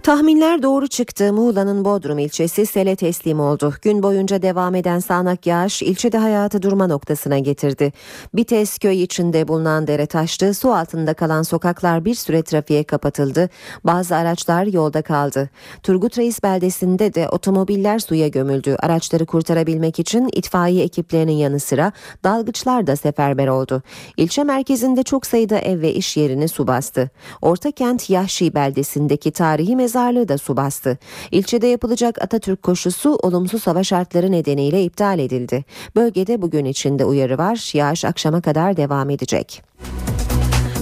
[0.09, 1.33] Tahminler doğru çıktı.
[1.33, 3.75] Muğla'nın Bodrum ilçesi sele teslim oldu.
[3.83, 7.93] Gün boyunca devam eden sağanak yağış ilçede hayatı durma noktasına getirdi.
[8.35, 10.55] Bites köy içinde bulunan dere taştı.
[10.55, 13.49] Su altında kalan sokaklar bir süre trafiğe kapatıldı.
[13.85, 15.51] Bazı araçlar yolda kaldı.
[15.83, 18.77] Turgut Reis beldesinde de otomobiller suya gömüldü.
[18.81, 21.93] Araçları kurtarabilmek için itfaiye ekiplerinin yanı sıra
[22.25, 23.83] dalgıçlar da seferber oldu.
[24.17, 27.11] İlçe merkezinde çok sayıda ev ve iş yerini su bastı.
[27.43, 30.99] Ortakent Yahşi beldesindeki tarihi mezar mezarlığı da su bastı.
[31.31, 35.65] İlçede yapılacak Atatürk koşusu olumsuz hava şartları nedeniyle iptal edildi.
[35.97, 37.71] Bölgede bugün içinde uyarı var.
[37.75, 39.63] Yağış akşama kadar devam edecek.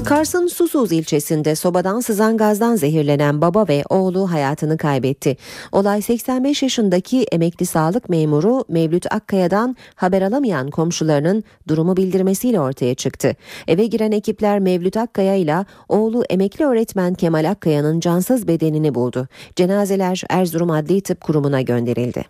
[0.07, 5.37] Kars'ın Susuz ilçesinde sobadan sızan gazdan zehirlenen baba ve oğlu hayatını kaybetti.
[5.73, 13.37] Olay 85 yaşındaki emekli sağlık memuru Mevlüt Akkaya'dan haber alamayan komşularının durumu bildirmesiyle ortaya çıktı.
[13.69, 19.29] Eve giren ekipler Mevlüt Akkaya ile oğlu emekli öğretmen Kemal Akkaya'nın cansız bedenini buldu.
[19.57, 22.25] Cenazeler Erzurum Adli Tıp Kurumu'na gönderildi.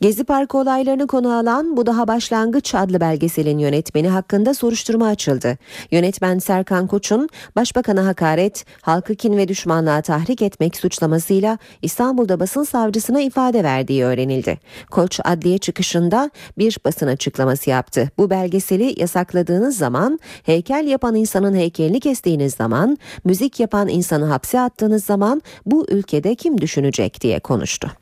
[0.00, 5.58] Gezi Parkı olaylarını konu alan Bu Daha Başlangıç adlı belgeselin yönetmeni hakkında soruşturma açıldı.
[5.90, 13.20] Yönetmen Serkan Koç'un başbakana hakaret, halkı kin ve düşmanlığa tahrik etmek suçlamasıyla İstanbul'da basın savcısına
[13.20, 14.58] ifade verdiği öğrenildi.
[14.90, 18.10] Koç adliye çıkışında bir basın açıklaması yaptı.
[18.18, 25.04] Bu belgeseli yasakladığınız zaman, heykel yapan insanın heykelini kestiğiniz zaman, müzik yapan insanı hapse attığınız
[25.04, 27.92] zaman bu ülkede kim düşünecek diye konuştu.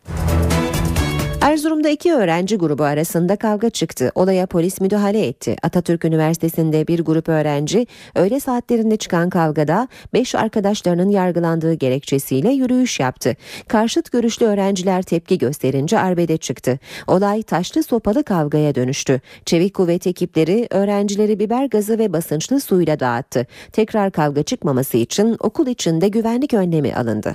[1.44, 4.12] Erzurum'da iki öğrenci grubu arasında kavga çıktı.
[4.14, 5.56] Olaya polis müdahale etti.
[5.62, 13.36] Atatürk Üniversitesi'nde bir grup öğrenci öğle saatlerinde çıkan kavgada 5 arkadaşlarının yargılandığı gerekçesiyle yürüyüş yaptı.
[13.68, 16.78] Karşıt görüşlü öğrenciler tepki gösterince arbede çıktı.
[17.06, 19.20] Olay taşlı sopalı kavgaya dönüştü.
[19.44, 23.46] Çevik kuvvet ekipleri öğrencileri biber gazı ve basınçlı suyla dağıttı.
[23.72, 27.34] Tekrar kavga çıkmaması için okul içinde güvenlik önlemi alındı.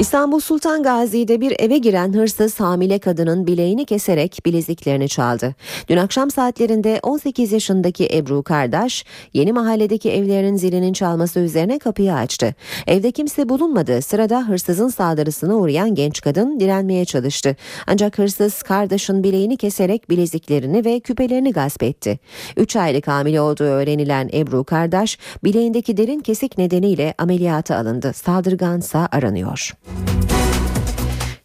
[0.00, 5.54] İstanbul Sultan Gazi'de bir eve giren hırsız hamile kadının bileğini keserek bileziklerini çaldı.
[5.88, 12.54] Dün akşam saatlerinde 18 yaşındaki Ebru Kardeş yeni mahalledeki evlerinin zilinin çalması üzerine kapıyı açtı.
[12.86, 17.56] Evde kimse bulunmadığı sırada hırsızın saldırısına uğrayan genç kadın direnmeye çalıştı.
[17.86, 22.18] Ancak hırsız kardeşin bileğini keserek bileziklerini ve küpelerini gasp etti.
[22.56, 28.12] 3 aylık hamile olduğu öğrenilen Ebru Kardeş bileğindeki derin kesik nedeniyle ameliyata alındı.
[28.12, 29.74] Saldırgansa aranıyor.
[29.86, 30.33] Thank you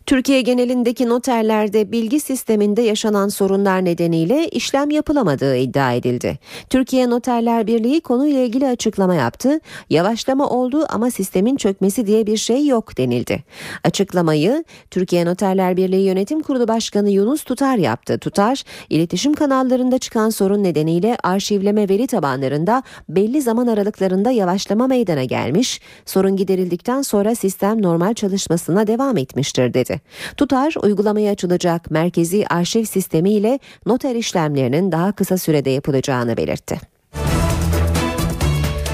[0.10, 6.40] Türkiye genelindeki noterlerde bilgi sisteminde yaşanan sorunlar nedeniyle işlem yapılamadığı iddia edildi.
[6.70, 9.60] Türkiye Noterler Birliği konuyla ilgili açıklama yaptı.
[9.90, 13.44] Yavaşlama oldu ama sistemin çökmesi diye bir şey yok denildi.
[13.84, 18.20] Açıklamayı Türkiye Noterler Birliği Yönetim Kurulu Başkanı Yunus Tutar yaptı.
[18.20, 25.82] Tutar, iletişim kanallarında çıkan sorun nedeniyle arşivleme veri tabanlarında belli zaman aralıklarında yavaşlama meydana gelmiş,
[26.06, 29.99] sorun giderildikten sonra sistem normal çalışmasına devam etmiştir dedi.
[30.38, 36.80] Tutar uygulamaya açılacak merkezi arşiv sistemi ile noter işlemlerinin daha kısa sürede yapılacağını belirtti.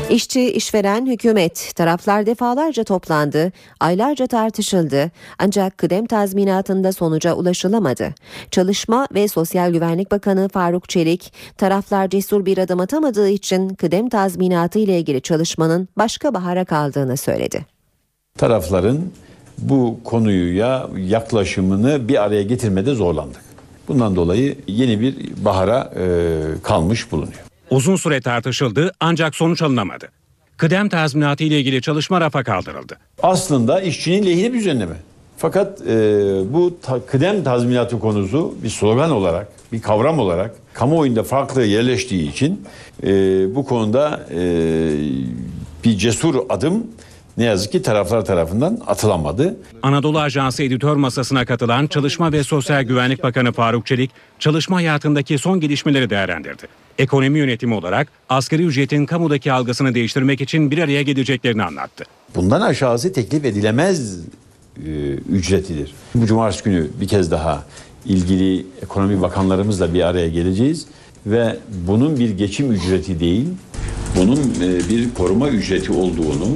[0.10, 8.14] İşçi, işveren, hükümet taraflar defalarca toplandı, aylarca tartışıldı ancak kıdem tazminatında sonuca ulaşılamadı.
[8.52, 14.80] Çalışma ve Sosyal Güvenlik Bakanı Faruk Çelik, taraflar cesur bir adım atamadığı için kıdem tazminatı
[14.80, 17.66] ile ilgili çalışmanın başka bahara kaldığını söyledi.
[18.38, 19.02] Tarafların
[19.58, 23.42] bu konuya yaklaşımını bir araya getirmede zorlandık.
[23.88, 26.04] Bundan dolayı yeni bir bahara e,
[26.64, 27.44] kalmış bulunuyor.
[27.70, 30.08] Uzun süre tartışıldı ancak sonuç alınamadı.
[30.58, 32.98] Kıdem tazminatı ile ilgili çalışma rafa kaldırıldı.
[33.24, 34.96] Aslında işçinin lehine bir düzenleme.
[35.38, 35.94] Fakat e,
[36.54, 42.62] bu ta, kıdem tazminatı konusu bir slogan olarak, bir kavram olarak kamuoyunda farklı yerleştiği için
[43.04, 43.10] e,
[43.56, 44.42] bu konuda e,
[45.84, 46.88] bir cesur adım
[47.38, 49.58] ne yazık ki taraflar tarafından atılamadı.
[49.84, 55.60] Anadolu Ajansı editör masasına katılan Çalışma ve Sosyal Güvenlik Bakanı Faruk Çelik, çalışma hayatındaki son
[55.60, 56.68] gelişmeleri değerlendirdi.
[56.98, 62.04] Ekonomi yönetimi olarak asgari ücretin kamudaki algısını değiştirmek için bir araya geleceklerini anlattı.
[62.36, 64.20] Bundan aşağısı teklif edilemez
[64.86, 64.90] e,
[65.30, 65.94] ücretidir.
[66.16, 67.64] Bu cumartesi günü bir kez daha
[68.06, 70.88] ilgili ekonomi bakanlarımızla bir araya geleceğiz
[71.26, 71.58] ve
[71.88, 73.48] bunun bir geçim ücreti değil,
[74.18, 76.48] bunun e, bir koruma ücreti olduğunu,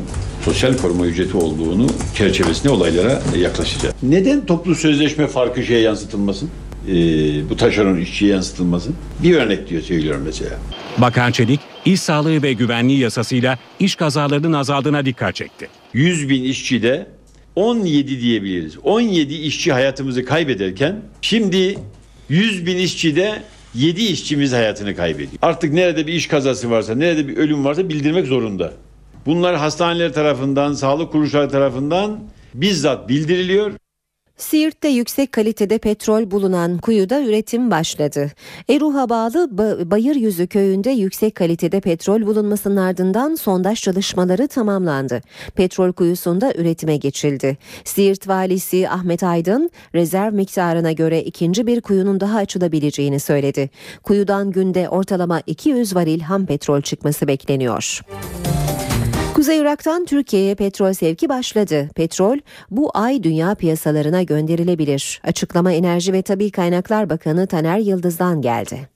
[0.46, 3.96] sosyal koruma ücreti olduğunu çerçevesinde olaylara yaklaşacağız.
[4.04, 6.50] Neden toplu sözleşme farkı şeye yansıtılmasın?
[6.88, 8.96] Ee, bu taşeron işçiye yansıtılmasın?
[9.24, 10.58] Bir örnek diyor söylüyorum mesela.
[10.98, 15.68] Bakan Çelik, iş sağlığı ve güvenliği yasasıyla iş kazalarının azaldığına dikkat çekti.
[15.94, 17.08] 100 bin işçide
[17.56, 18.78] 17 diyebiliriz.
[18.84, 21.78] 17 işçi hayatımızı kaybederken şimdi
[22.30, 23.44] 100 bin işçide
[23.76, 25.38] 7 işçimiz hayatını kaybediyor.
[25.42, 28.74] Artık nerede bir iş kazası varsa, nerede bir ölüm varsa bildirmek zorunda.
[29.26, 32.20] Bunlar hastaneler tarafından, sağlık kuruluşları tarafından
[32.54, 33.72] bizzat bildiriliyor.
[34.40, 38.32] Siirt'te yüksek kalitede petrol bulunan kuyuda üretim başladı.
[38.70, 45.22] Eruh'a bağlı ba- Bayıryüzü köyünde yüksek kalitede petrol bulunmasının ardından sondaj çalışmaları tamamlandı.
[45.56, 47.58] Petrol kuyusunda üretime geçildi.
[47.84, 53.70] Siirt valisi Ahmet Aydın rezerv miktarına göre ikinci bir kuyunun daha açılabileceğini söyledi.
[54.04, 58.02] Kuyudan günde ortalama 200 varil ham petrol çıkması bekleniyor.
[59.40, 61.90] Kuzey Irak'tan Türkiye'ye petrol sevki başladı.
[61.96, 62.38] Petrol
[62.72, 65.22] bu ay dünya piyasalarına gönderilebilir.
[65.24, 68.90] Açıklama Enerji ve Tabi Kaynaklar Bakanı Taner Yıldız'dan geldi.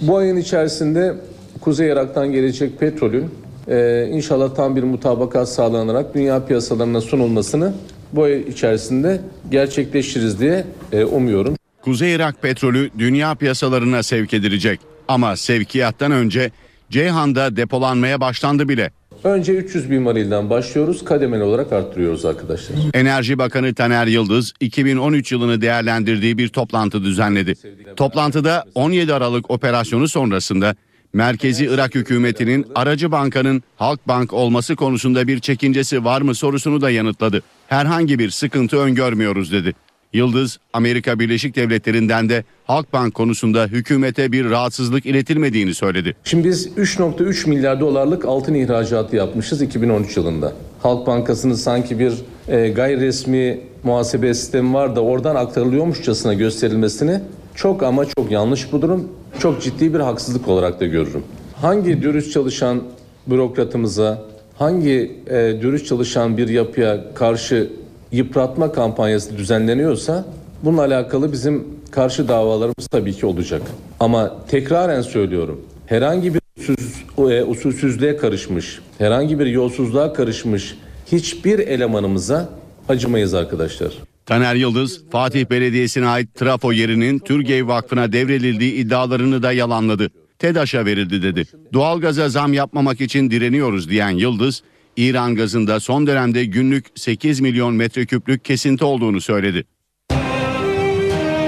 [0.00, 1.14] Bu ayın içerisinde
[1.60, 3.30] Kuzey Irak'tan gelecek petrolün
[3.68, 7.72] e, inşallah tam bir mutabakat sağlanarak dünya piyasalarına sunulmasını
[8.12, 11.56] bu ay içerisinde gerçekleştiririz diye e, umuyorum.
[11.82, 14.80] Kuzey Irak petrolü dünya piyasalarına sevk edilecek.
[15.08, 16.50] Ama sevkiyattan önce
[16.90, 18.90] Ceyhan'da depolanmaya başlandı bile.
[19.24, 21.04] Önce 300 bin varilden başlıyoruz.
[21.04, 22.76] Kademeli olarak arttırıyoruz arkadaşlar.
[22.94, 27.54] Enerji Bakanı Taner Yıldız 2013 yılını değerlendirdiği bir toplantı düzenledi.
[27.96, 30.74] Toplantıda 17 Aralık operasyonu sonrasında
[31.12, 37.42] merkezi Irak hükümetinin aracı bankanın Halkbank olması konusunda bir çekincesi var mı sorusunu da yanıtladı.
[37.68, 39.74] Herhangi bir sıkıntı öngörmüyoruz dedi.
[40.12, 46.16] Yıldız, Amerika Birleşik Devletleri'nden de Halkbank konusunda hükümete bir rahatsızlık iletilmediğini söyledi.
[46.24, 50.52] Şimdi biz 3.3 milyar dolarlık altın ihracatı yapmışız 2013 yılında.
[50.82, 52.12] Halk Bankası'nın sanki bir
[52.48, 57.20] e, gayri resmi muhasebe sistemi var da oradan aktarılıyormuşçasına gösterilmesini
[57.54, 59.08] çok ama çok yanlış bu durum.
[59.38, 61.22] Çok ciddi bir haksızlık olarak da görürüm.
[61.56, 62.82] Hangi dürüst çalışan
[63.26, 64.22] bürokratımıza,
[64.58, 67.70] hangi e, dürüst çalışan bir yapıya karşı
[68.12, 70.24] yıpratma kampanyası düzenleniyorsa
[70.62, 73.62] bununla alakalı bizim karşı davalarımız tabii ki olacak.
[74.00, 80.74] Ama tekraren söylüyorum herhangi bir usulsüz, e, usulsüzlüğe karışmış, herhangi bir yolsuzluğa karışmış
[81.12, 82.48] hiçbir elemanımıza
[82.88, 83.92] acımayız arkadaşlar.
[84.26, 90.10] Taner Yıldız, Fatih Belediyesi'ne ait trafo yerinin Türgev Vakfı'na devredildiği iddialarını da yalanladı.
[90.38, 91.44] TEDAŞ'a verildi dedi.
[91.72, 94.62] Doğalgaza zam yapmamak için direniyoruz diyen Yıldız,
[94.96, 99.64] İran gazında son dönemde günlük 8 milyon metreküplük kesinti olduğunu söyledi.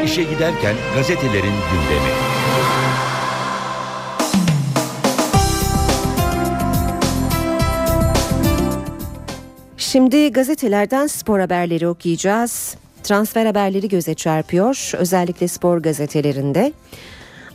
[0.04, 2.10] İşe giderken gazetelerin gündemi.
[9.76, 12.76] Şimdi gazetelerden spor haberleri okuyacağız.
[13.02, 14.90] Transfer haberleri göze çarpıyor.
[14.94, 16.72] Özellikle spor gazetelerinde.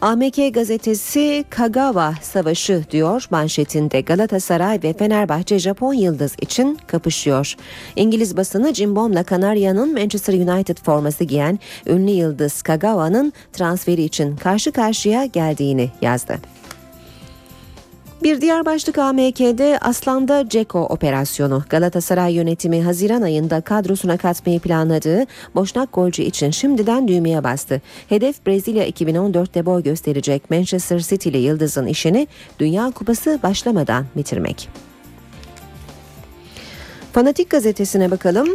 [0.02, 7.56] AMK gazetesi Kagawa Savaşı diyor manşetinde Galatasaray ve Fenerbahçe Japon yıldız için kapışıyor.
[7.96, 15.26] İngiliz basını Cimbom'la Kanarya'nın Manchester United forması giyen ünlü yıldız Kagawa'nın transferi için karşı karşıya
[15.26, 16.40] geldiğini yazdı.
[18.24, 21.64] Bir diğer başlık AMK'de Aslan'da Ceko operasyonu.
[21.70, 27.82] Galatasaray yönetimi Haziran ayında kadrosuna katmayı planladığı boşnak golcü için şimdiden düğmeye bastı.
[28.10, 32.28] Hedef Brezilya 2014'te boy gösterecek Manchester City'li Yıldız'ın işini
[32.60, 34.70] Dünya Kupası başlamadan bitirmek.
[37.14, 38.48] Fanatik gazetesine bakalım.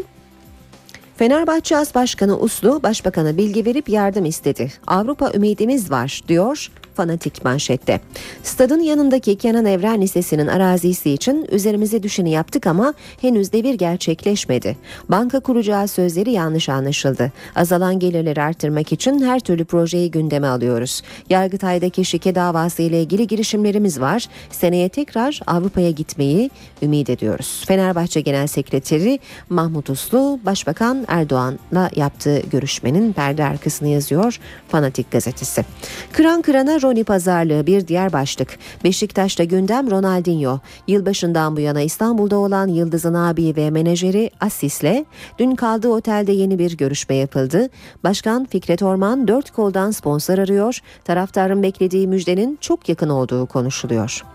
[1.17, 4.73] Fenerbahçe As Başkanı Uslu Başbakan'a bilgi verip yardım istedi.
[4.87, 8.01] Avrupa ümidimiz var diyor fanatik manşette.
[8.42, 14.76] Stadın yanındaki Kenan Evren Lisesi'nin arazisi için üzerimize düşeni yaptık ama henüz devir gerçekleşmedi.
[15.09, 17.32] Banka kuracağı sözleri yanlış anlaşıldı.
[17.57, 21.03] Azalan gelirleri arttırmak için her türlü projeyi gündeme alıyoruz.
[21.30, 24.26] Yargıtay'daki şike davası ile ilgili girişimlerimiz var.
[24.51, 26.51] Seneye tekrar Avrupa'ya gitmeyi
[26.82, 27.64] ümit ediyoruz.
[27.66, 29.18] Fenerbahçe Genel Sekreteri
[29.49, 35.64] Mahmut Uslu, Başbakan Erdoğan'la yaptığı görüşmenin perde arkasını yazıyor Fanatik gazetesi.
[36.12, 38.59] Kıran kırana Roni pazarlığı bir diğer başlık.
[38.85, 40.59] Beşiktaş'ta gündem Ronaldinho.
[40.89, 45.05] Yılbaşından bu yana İstanbul'da olan Yıldız'ın abi ve menajeri Asis'le
[45.39, 47.68] dün kaldığı otelde yeni bir görüşme yapıldı.
[48.05, 50.78] Başkan Fikret Orman dört koldan sponsor arıyor.
[51.05, 54.34] Taraftarın beklediği müjdenin çok yakın olduğu konuşuluyor.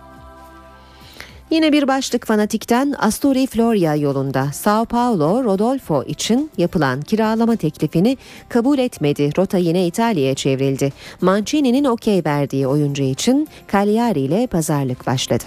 [1.50, 8.18] Yine bir başlık fanatikten Asturi Floria yolunda Sao Paulo Rodolfo için yapılan kiralama teklifini
[8.50, 9.32] kabul etmedi.
[9.38, 10.94] Rota yine İtalya'ya çevrildi.
[11.22, 15.46] Mancini'nin okey verdiği oyuncu için Cagliari ile pazarlık başladı.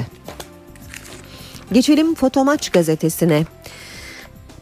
[1.73, 3.45] Geçelim Fotomaç gazetesine.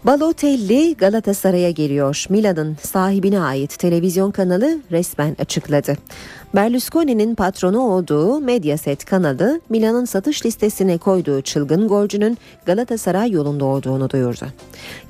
[0.05, 2.25] Balotelli Galatasaray'a geliyor.
[2.29, 5.97] Milan'ın sahibine ait televizyon kanalı resmen açıkladı.
[6.55, 14.47] Berlusconi'nin patronu olduğu Mediaset kanalı Milan'ın satış listesine koyduğu çılgın golcünün Galatasaray yolunda olduğunu duyurdu.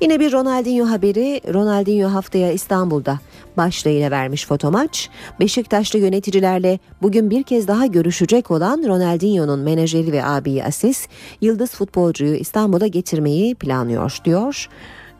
[0.01, 3.19] Yine bir Ronaldinho haberi Ronaldinho haftaya İstanbul'da
[3.57, 5.09] başlığıyla vermiş fotomaç.
[5.39, 11.07] Beşiktaşlı yöneticilerle bugün bir kez daha görüşecek olan Ronaldinho'nun menajeri ve abiyi Asis,
[11.41, 14.69] yıldız futbolcuyu İstanbul'a getirmeyi planlıyor diyor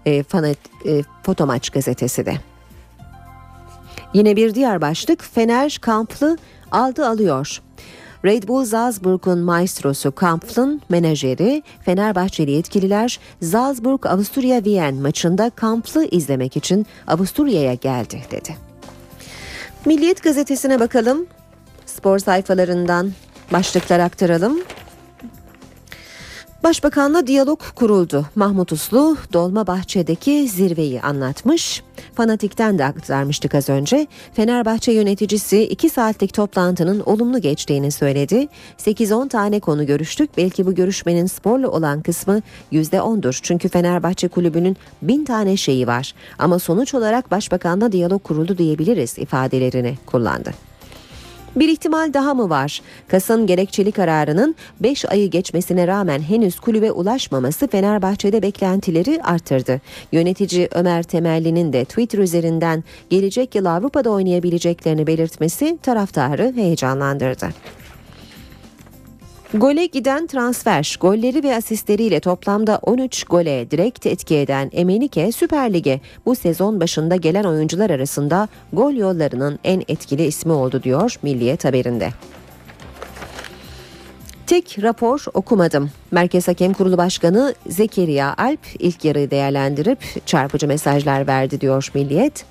[0.05, 2.50] e, Fanat, e, Fotomaç gazetesi de.
[4.13, 6.37] Yine bir diğer başlık Fener kamplı
[6.71, 7.61] aldı alıyor.
[8.25, 16.85] Red Bull Salzburg'un maestrosu Kampf'ın menajeri Fenerbahçeli yetkililer Salzburg Avusturya Viyen maçında Kampf'ı izlemek için
[17.07, 18.55] Avusturya'ya geldi dedi.
[19.85, 21.27] Milliyet gazetesine bakalım.
[21.85, 23.11] Spor sayfalarından
[23.53, 24.59] başlıklar aktaralım.
[26.63, 28.25] Başbakanla diyalog kuruldu.
[28.35, 31.83] Mahmut Uslu Dolmabahçe'deki zirveyi anlatmış.
[32.13, 34.07] Fanatik'ten de aktarmıştık az önce.
[34.33, 38.47] Fenerbahçe yöneticisi 2 saatlik toplantının olumlu geçtiğini söyledi.
[38.77, 40.37] 8-10 tane konu görüştük.
[40.37, 42.41] Belki bu görüşmenin sporla olan kısmı
[42.71, 43.39] %10'dur.
[43.41, 46.13] Çünkü Fenerbahçe kulübünün bin tane şeyi var.
[46.39, 50.70] Ama sonuç olarak başbakanla diyalog kuruldu diyebiliriz ifadelerini kullandı.
[51.55, 52.81] Bir ihtimal daha mı var?
[53.07, 59.81] Kas'ın gerekçeli kararının 5 ayı geçmesine rağmen henüz kulübe ulaşmaması Fenerbahçe'de beklentileri arttırdı.
[60.11, 67.49] Yönetici Ömer Temelli'nin de Twitter üzerinden gelecek yıl Avrupa'da oynayabileceklerini belirtmesi taraftarı heyecanlandırdı.
[69.53, 75.99] Gole giden transfer, golleri ve asistleriyle toplamda 13 gole direkt etki eden Emenike Süper Lig'e
[76.25, 82.09] bu sezon başında gelen oyuncular arasında gol yollarının en etkili ismi oldu diyor Milliyet haberinde.
[84.47, 85.91] Tek rapor okumadım.
[86.11, 92.45] Merkez Hakem Kurulu Başkanı Zekeriya Alp ilk yarıyı değerlendirip çarpıcı mesajlar verdi diyor Milliyet.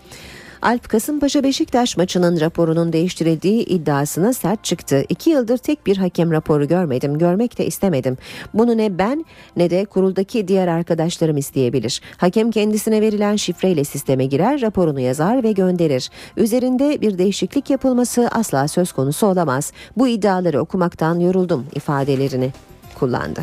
[0.62, 5.04] Alp Kasımpaşa Beşiktaş maçının raporunun değiştirildiği iddiasına sert çıktı.
[5.08, 8.16] İki yıldır tek bir hakem raporu görmedim, görmek de istemedim.
[8.54, 9.24] Bunu ne ben
[9.56, 12.00] ne de kuruldaki diğer arkadaşlarım isteyebilir.
[12.16, 16.11] Hakem kendisine verilen şifreyle sisteme girer, raporunu yazar ve gönderir.
[16.36, 19.72] Üzerinde bir değişiklik yapılması asla söz konusu olamaz.
[19.96, 22.52] Bu iddiaları okumaktan yoruldum ifadelerini
[22.98, 23.40] kullandı.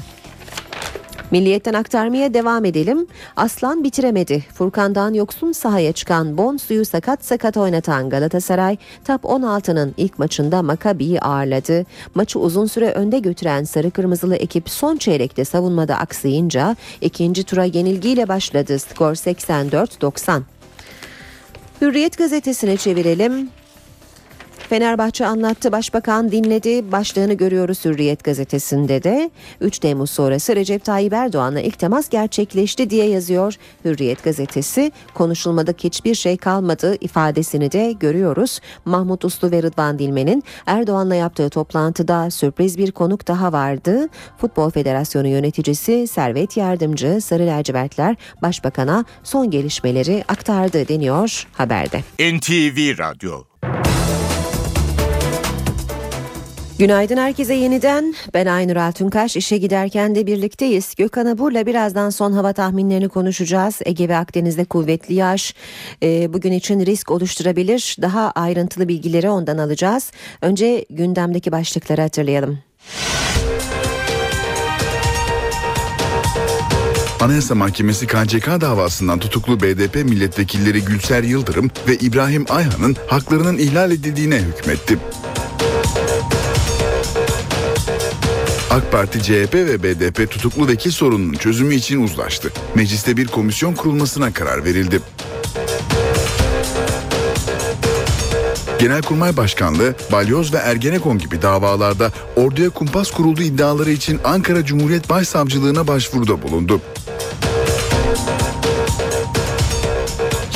[1.31, 3.07] Milliyetten aktarmaya devam edelim.
[3.35, 4.45] Aslan bitiremedi.
[4.53, 11.21] Furkan'dan yoksun sahaya çıkan Bon suyu sakat sakat oynatan Galatasaray Top 16'nın ilk maçında Makabi'yi
[11.21, 11.85] ağırladı.
[12.15, 18.27] Maçı uzun süre önde götüren sarı kırmızılı ekip son çeyrekte savunmada aksayınca ikinci tura yenilgiyle
[18.27, 18.79] başladı.
[18.79, 20.41] Skor 84-90.
[21.81, 23.49] Hürriyet gazetesine çevirelim.
[24.69, 26.91] Fenerbahçe anlattı, başbakan dinledi.
[26.91, 29.31] Başlığını görüyoruz Hürriyet gazetesinde de.
[29.61, 33.53] 3 Temmuz sonrası Recep Tayyip Erdoğan'la ilk temas gerçekleşti diye yazıyor
[33.85, 34.91] Hürriyet gazetesi.
[35.13, 38.59] Konuşulmadık hiçbir şey kalmadı ifadesini de görüyoruz.
[38.85, 44.07] Mahmut Uslu ve Rıdvan Dilmen'in Erdoğan'la yaptığı toplantıda sürpriz bir konuk daha vardı.
[44.37, 51.99] Futbol Federasyonu yöneticisi Servet Yardımcı Sarı Lacivertler Başbakan'a son gelişmeleri aktardı deniyor haberde.
[52.19, 53.56] NTV Radyo
[56.79, 58.15] Günaydın herkese yeniden.
[58.33, 59.35] Ben Aynur Altunkaş.
[59.35, 60.95] İşe giderken de birlikteyiz.
[60.95, 63.79] Gökhan Abur'la birazdan son hava tahminlerini konuşacağız.
[63.85, 65.55] Ege ve Akdeniz'de kuvvetli yağış
[66.03, 67.95] e, bugün için risk oluşturabilir.
[68.01, 70.11] Daha ayrıntılı bilgileri ondan alacağız.
[70.41, 72.59] Önce gündemdeki başlıkları hatırlayalım.
[77.19, 84.37] Anayasa Mahkemesi KCK davasından tutuklu BDP milletvekilleri Gülser Yıldırım ve İbrahim Ayhan'ın haklarının ihlal edildiğine
[84.37, 84.97] hükmetti.
[88.77, 92.51] AK Parti, CHP ve BDP tutuklu vekil sorununun çözümü için uzlaştı.
[92.75, 95.01] Mecliste bir komisyon kurulmasına karar verildi.
[98.79, 105.87] Genelkurmay Başkanlığı, Balyoz ve Ergenekon gibi davalarda orduya kumpas kurulduğu iddiaları için Ankara Cumhuriyet Başsavcılığına
[105.87, 106.81] başvuruda bulundu.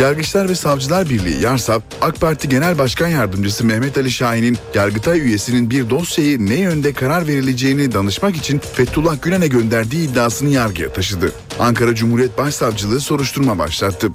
[0.01, 5.69] Yargıçlar ve Savcılar Birliği Yarsap, AK Parti Genel Başkan Yardımcısı Mehmet Ali Şahin'in Yargıtay üyesinin
[5.69, 11.31] bir dosyayı ne yönde karar verileceğini danışmak için Fethullah Gülen'e gönderdiği iddiasını yargıya taşıdı.
[11.59, 14.07] Ankara Cumhuriyet Başsavcılığı soruşturma başlattı.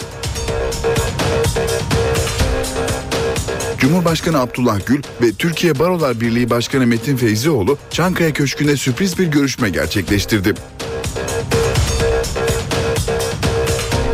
[3.78, 9.70] Cumhurbaşkanı Abdullah Gül ve Türkiye Barolar Birliği Başkanı Metin Feyzioğlu Çankaya Köşkü'nde sürpriz bir görüşme
[9.70, 10.54] gerçekleştirdi.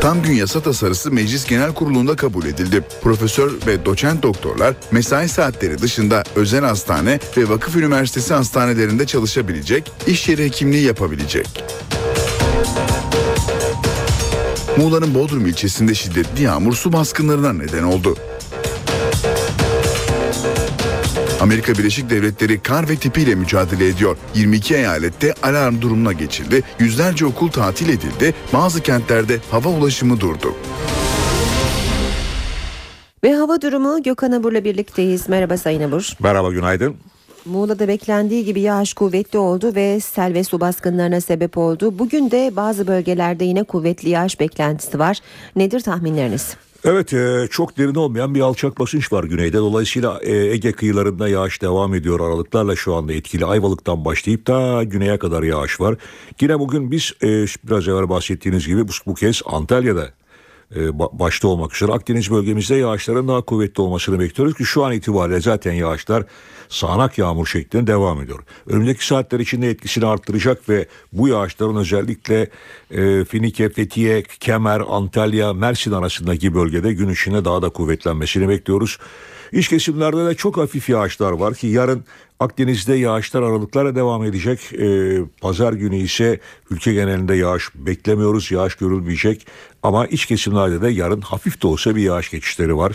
[0.02, 2.84] Tam gün yasa tasarısı Meclis Genel Kurulu'nda kabul edildi.
[3.02, 10.28] Profesör ve doçent doktorlar mesai saatleri dışında özel hastane ve vakıf üniversitesi hastanelerinde çalışabilecek, iş
[10.28, 11.64] yeri hekimliği yapabilecek.
[14.76, 18.16] Muğla'nın Bodrum ilçesinde şiddetli yağmur su baskınlarına neden oldu.
[21.42, 24.16] Amerika Birleşik Devletleri kar ve tipiyle mücadele ediyor.
[24.34, 26.62] 22 eyalette alarm durumuna geçildi.
[26.78, 28.34] Yüzlerce okul tatil edildi.
[28.52, 30.54] Bazı kentlerde hava ulaşımı durdu.
[33.24, 35.28] Ve hava durumu Gökhan Abur'la birlikteyiz.
[35.28, 36.12] Merhaba Sayın Abur.
[36.20, 36.96] Merhaba günaydın.
[37.44, 41.98] Muğla'da beklendiği gibi yağış kuvvetli oldu ve sel ve su baskınlarına sebep oldu.
[41.98, 45.18] Bugün de bazı bölgelerde yine kuvvetli yağış beklentisi var.
[45.56, 46.56] Nedir tahminleriniz?
[46.84, 49.58] Evet e, çok derin olmayan bir alçak basınç var güneyde.
[49.58, 53.46] Dolayısıyla e, Ege kıyılarında yağış devam ediyor aralıklarla şu anda etkili.
[53.46, 55.96] Ayvalık'tan başlayıp da güneye kadar yağış var.
[56.40, 57.26] Yine bugün biz e,
[57.64, 60.10] biraz evvel bahsettiğiniz gibi bu, bu kez Antalya'da
[61.12, 65.72] başta olmak üzere Akdeniz bölgemizde yağışların daha kuvvetli olmasını bekliyoruz ki şu an itibariyle zaten
[65.72, 66.24] yağışlar
[66.68, 68.38] sağanak yağmur şeklinde devam ediyor.
[68.66, 72.50] Önümüzdeki saatler içinde etkisini arttıracak ve bu yağışların özellikle
[72.90, 78.98] e, Finike, Fethiye, Kemer, Antalya, Mersin arasındaki bölgede gün içinde daha da kuvvetlenmesini bekliyoruz.
[79.52, 82.04] İç kesimlerde de çok hafif yağışlar var ki yarın
[82.40, 84.60] Akdeniz'de yağışlar aralıklarla devam edecek.
[84.72, 88.50] Ee, Pazar günü ise ülke genelinde yağış beklemiyoruz.
[88.50, 89.46] Yağış görülmeyecek
[89.82, 92.92] ama iç kesimlerde de yarın hafif de olsa bir yağış geçişleri var.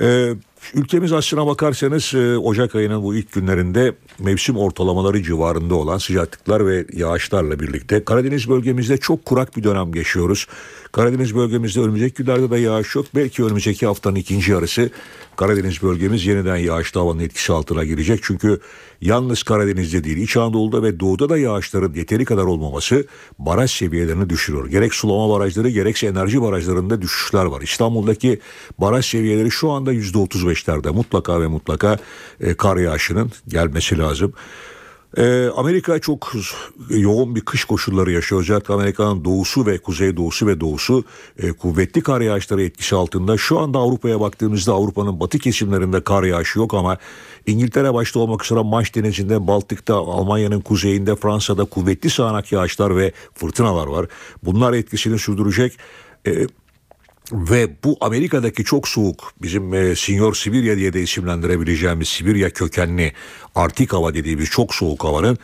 [0.00, 0.34] Ee,
[0.74, 6.86] ülkemiz aslına bakarsanız e, Ocak ayının bu ilk günlerinde mevsim ortalamaları civarında olan sıcaklıklar ve
[6.92, 10.46] yağışlarla birlikte Karadeniz bölgemizde çok kurak bir dönem geçiyoruz.
[10.92, 13.06] Karadeniz bölgemizde önümüzdeki günlerde de yağış yok.
[13.14, 14.90] Belki önümüzdeki haftanın ikinci yarısı
[15.36, 18.20] Karadeniz bölgemiz yeniden yağışlı havanın etkisi altına girecek.
[18.22, 18.60] Çünkü
[19.00, 23.06] yalnız Karadeniz'de değil İç Anadolu'da ve Doğu'da da yağışların yeteri kadar olmaması
[23.38, 24.66] baraj seviyelerini düşürüyor.
[24.66, 27.62] Gerek sulama barajları gerekse enerji barajlarında düşüşler var.
[27.62, 28.40] İstanbul'daki
[28.78, 31.98] baraj seviyeleri şu anda %35'lerde mutlaka ve mutlaka
[32.40, 34.05] e, kar yağışının gelmesi lazım.
[35.16, 36.32] Ee, Amerika çok
[36.88, 38.40] yoğun bir kış koşulları yaşıyor.
[38.40, 41.04] Özellikle Amerika'nın doğusu ve kuzeydoğusu ve doğusu
[41.38, 43.36] e, kuvvetli kar yağışları etkisi altında.
[43.36, 46.98] Şu anda Avrupa'ya baktığımızda Avrupa'nın batı kesimlerinde kar yağışı yok ama
[47.46, 53.86] İngiltere başta olmak üzere Manş Denizi'nde, Baltık'ta, Almanya'nın kuzeyinde, Fransa'da kuvvetli sağanak yağışlar ve fırtınalar
[53.86, 54.06] var.
[54.42, 55.78] Bunlar etkisini sürdürecek.
[56.26, 56.46] Ee,
[57.32, 63.12] Ve bu Amerika'daki çok soğuk bizim e, Sinyor Sibirya diye de isimlendirebileceğimiz Sibirya kökenli
[63.54, 65.38] Artik hava dediğimiz çok soğuk havanın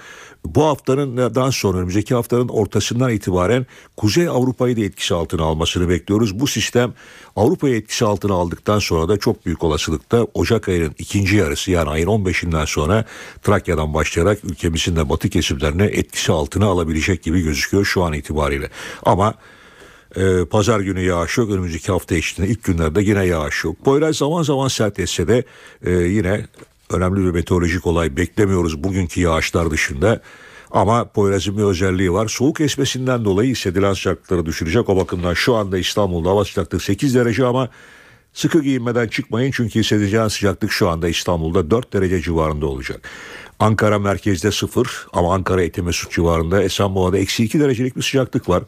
[0.44, 3.66] bu haftanın daha sonra önümüzdeki haftanın ortasından itibaren
[3.96, 6.40] Kuzey Avrupa'yı da etkisi altına almasını bekliyoruz.
[6.40, 6.94] Bu sistem
[7.36, 12.06] Avrupa'yı etkisi altına aldıktan sonra da çok büyük olasılıkta Ocak ayının ikinci yarısı yani ayın
[12.06, 13.04] 15'inden sonra
[13.42, 18.70] Trakya'dan başlayarak ülkemizin de batı kesimlerine etkisi altına alabilecek gibi gözüküyor şu an itibariyle.
[19.02, 19.34] Ama
[20.16, 21.50] ee, pazar günü yağış yok.
[21.50, 23.76] Önümüzdeki hafta içinde ilk günlerde yine yağış yok.
[23.84, 25.44] Poyraz zaman zaman sert etse de
[25.82, 26.46] e, yine
[26.90, 30.20] önemli bir meteorolojik olay beklemiyoruz bugünkü yağışlar dışında.
[30.70, 32.28] Ama Poyraz'ın bir özelliği var.
[32.28, 34.88] Soğuk esmesinden dolayı hissedilen sıcaklıkları düşürecek.
[34.88, 37.68] O bakımdan şu anda İstanbul'da hava sıcaklığı 8 derece ama
[38.32, 39.50] sıkı giyinmeden çıkmayın.
[39.54, 43.08] Çünkü hissedeceğin sıcaklık şu anda İstanbul'da 4 derece civarında olacak.
[43.58, 48.62] Ankara merkezde 0 ama Ankara Etimesut civarında Esenboğa'da eksi 2 derecelik bir sıcaklık var.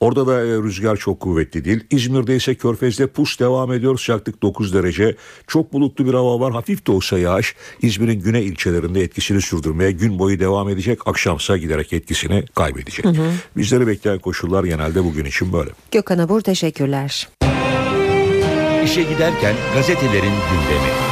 [0.00, 1.84] Orada da e, rüzgar çok kuvvetli değil.
[1.90, 3.98] İzmir'de ise Körfez'de pus devam ediyor.
[3.98, 5.16] Sıcaklık 9 derece.
[5.46, 6.52] Çok bulutlu bir hava var.
[6.52, 10.98] Hafif de olsa yağış İzmir'in güney ilçelerinde etkisini sürdürmeye gün boyu devam edecek.
[11.06, 13.04] Akşamsa giderek etkisini kaybedecek.
[13.04, 13.32] Hı hı.
[13.56, 15.70] Bizleri bekleyen koşullar genelde bugün için böyle.
[15.90, 17.28] Gökhan Abur teşekkürler.
[18.84, 21.07] İşe giderken gazetelerin gündemi.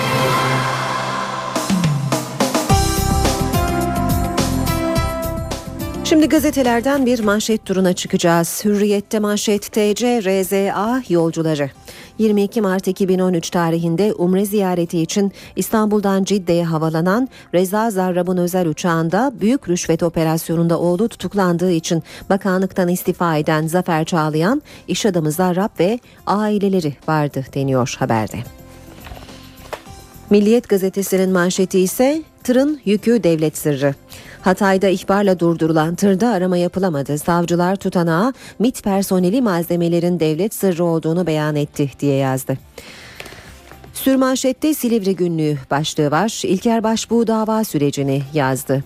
[6.09, 8.65] Şimdi gazetelerden bir manşet turuna çıkacağız.
[8.65, 11.71] Hürriyette manşet TC RZA yolcuları.
[12.19, 19.69] 22 Mart 2013 tarihinde Umre ziyareti için İstanbul'dan Cidde'ye havalanan Reza Zarrab'ın özel uçağında büyük
[19.69, 26.97] rüşvet operasyonunda oğlu tutuklandığı için bakanlıktan istifa eden Zafer Çağlayan, iş adamı Zarrab ve aileleri
[27.09, 28.39] vardı deniyor haberde.
[30.31, 33.95] Milliyet gazetesinin manşeti ise tırın yükü devlet sırrı.
[34.43, 37.19] Hatay'da ihbarla durdurulan tırda arama yapılamadı.
[37.19, 42.59] Savcılar tutanağa MIT personeli malzemelerin devlet sırrı olduğunu beyan etti diye yazdı.
[43.95, 46.43] Sürmanşette Silivri günlüğü başlığı var.
[46.45, 48.85] İlker Başbuğ dava sürecini yazdı.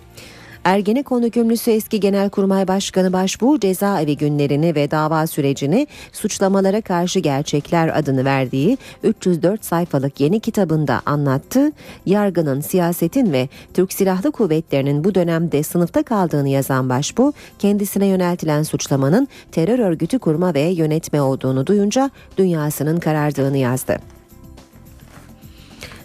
[0.64, 8.24] Ergenekon hükümlüsü eski Genelkurmay Başkanı Başbuğ cezaevi günlerini ve dava sürecini suçlamalara karşı gerçekler adını
[8.24, 11.72] verdiği 304 sayfalık yeni kitabında anlattı.
[12.06, 19.28] Yargının, siyasetin ve Türk Silahlı Kuvvetleri'nin bu dönemde sınıfta kaldığını yazan Başbuğ, kendisine yöneltilen suçlamanın
[19.52, 24.19] terör örgütü kurma ve yönetme olduğunu duyunca dünyasının karardığını yazdı.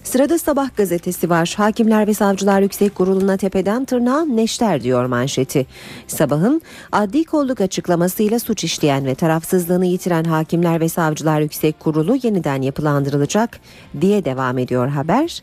[0.06, 1.54] Sırada Sabah gazetesi var.
[1.58, 5.66] Hakimler ve Savcılar Yüksek Kurulu'na tepeden tırnağa neşter diyor manşeti.
[6.08, 12.62] Sabah'ın adli kolluk açıklamasıyla suç işleyen ve tarafsızlığını yitiren Hakimler ve Savcılar Yüksek Kurulu yeniden
[12.62, 13.60] yapılandırılacak
[14.02, 15.42] diye devam ediyor haber.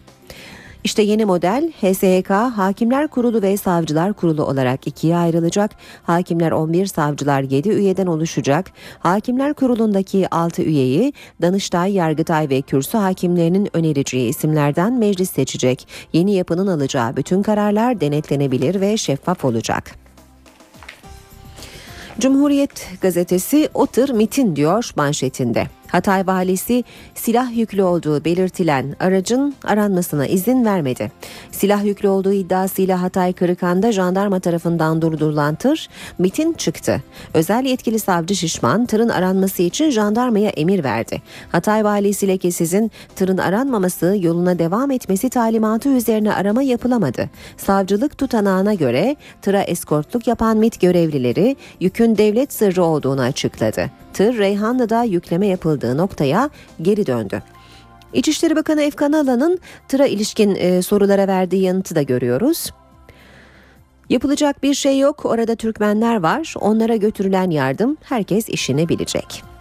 [0.84, 5.70] İşte yeni model HSYK Hakimler Kurulu ve Savcılar Kurulu olarak ikiye ayrılacak.
[6.02, 8.70] Hakimler 11, savcılar 7 üyeden oluşacak.
[8.98, 11.12] Hakimler Kurulu'ndaki 6 üyeyi
[11.42, 15.88] Danıştay, Yargıtay ve Kürsü hakimlerinin önereceği isimlerden meclis seçecek.
[16.12, 19.94] Yeni yapının alacağı bütün kararlar denetlenebilir ve şeffaf olacak.
[22.18, 25.66] Cumhuriyet gazetesi o tır mitin diyor manşetinde.
[25.92, 26.84] Hatay valisi
[27.14, 31.12] silah yüklü olduğu belirtilen aracın aranmasına izin vermedi.
[31.50, 35.88] Silah yüklü olduğu iddiasıyla Hatay Kırıkan'da jandarma tarafından durdurulan tır
[36.18, 37.02] mitin çıktı.
[37.34, 41.22] Özel yetkili savcı Şişman tırın aranması için jandarmaya emir verdi.
[41.52, 47.30] Hatay valisi lekesizin tırın aranmaması yoluna devam etmesi talimatı üzerine arama yapılamadı.
[47.56, 55.02] Savcılık tutanağına göre tıra eskortluk yapan MIT görevlileri yükün devlet sırrı olduğunu açıkladı tır Reyhanlı'da
[55.02, 56.50] yükleme yapıldığı noktaya
[56.82, 57.42] geri döndü.
[58.12, 59.58] İçişleri Bakanı Efkan Alan'ın
[59.88, 62.70] tıra ilişkin e, sorulara verdiği yanıtı da görüyoruz.
[64.08, 65.24] Yapılacak bir şey yok.
[65.24, 66.54] Orada Türkmenler var.
[66.60, 69.51] Onlara götürülen yardım herkes işini bilecek.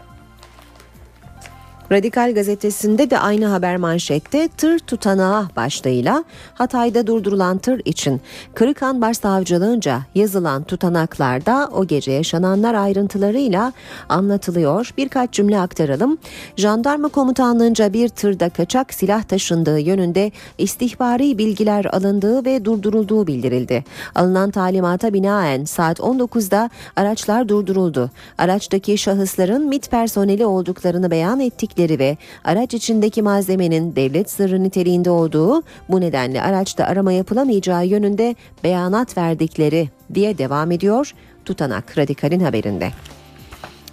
[1.91, 6.23] Radikal gazetesinde de aynı haber manşette tır tutanağı başlığıyla
[6.53, 8.21] Hatay'da durdurulan tır için
[8.53, 13.73] Kırıkhan Başsavcılığınca yazılan tutanaklarda o gece yaşananlar ayrıntılarıyla
[14.09, 14.93] anlatılıyor.
[14.97, 16.17] Birkaç cümle aktaralım.
[16.57, 23.83] Jandarma komutanlığınca bir tırda kaçak silah taşındığı yönünde istihbari bilgiler alındığı ve durdurulduğu bildirildi.
[24.15, 28.09] Alınan talimata binaen saat 19'da araçlar durduruldu.
[28.37, 35.09] Araçtaki şahısların MIT personeli olduklarını beyan ettikleri ettikleri ve araç içindeki malzemenin devlet sırrı niteliğinde
[35.09, 41.13] olduğu bu nedenle araçta arama yapılamayacağı yönünde beyanat verdikleri diye devam ediyor
[41.45, 42.91] tutanak radikalin haberinde.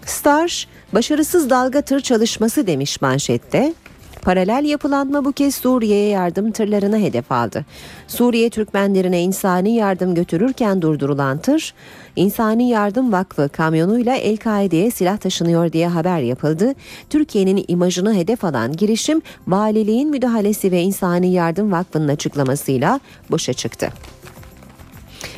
[0.06, 3.74] Star başarısız dalga tır çalışması demiş manşette.
[4.22, 7.64] Paralel yapılanma bu kez Suriye'ye yardım tırlarını hedef aldı.
[8.06, 11.74] Suriye Türkmenlerine insani yardım götürürken durdurulan tır,
[12.16, 16.74] İnsani Yardım Vakfı kamyonuyla El-Kaide'ye silah taşınıyor diye haber yapıldı.
[17.10, 23.00] Türkiye'nin imajını hedef alan girişim valiliğin müdahalesi ve İnsani Yardım Vakfı'nın açıklamasıyla
[23.30, 23.88] boşa çıktı.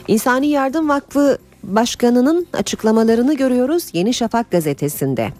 [0.09, 5.31] İnsani Yardım Vakfı Başkanı'nın açıklamalarını görüyoruz Yeni Şafak gazetesinde.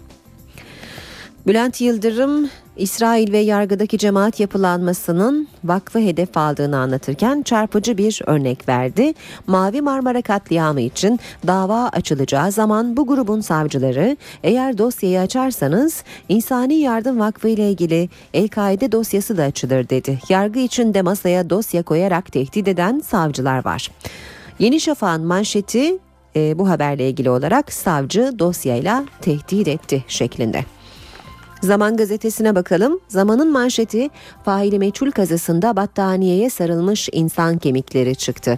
[1.47, 9.13] Bülent Yıldırım İsrail ve yargıdaki cemaat yapılanmasının vakfı hedef aldığını anlatırken çarpıcı bir örnek verdi.
[9.47, 17.19] Mavi Marmara katliamı için dava açılacağı zaman bu grubun savcıları eğer dosyayı açarsanız İnsani Yardım
[17.19, 20.19] Vakfı ile ilgili El-Kaide dosyası da açılır dedi.
[20.29, 23.91] Yargı için de masaya dosya koyarak tehdit eden savcılar var.
[24.59, 25.97] Yeni Şafak'ın manşeti
[26.35, 30.65] e, bu haberle ilgili olarak savcı dosyayla tehdit etti şeklinde.
[31.61, 32.99] Zaman gazetesine bakalım.
[33.07, 34.09] Zamanın manşeti
[34.45, 38.57] faili meçhul kazasında battaniyeye sarılmış insan kemikleri çıktı.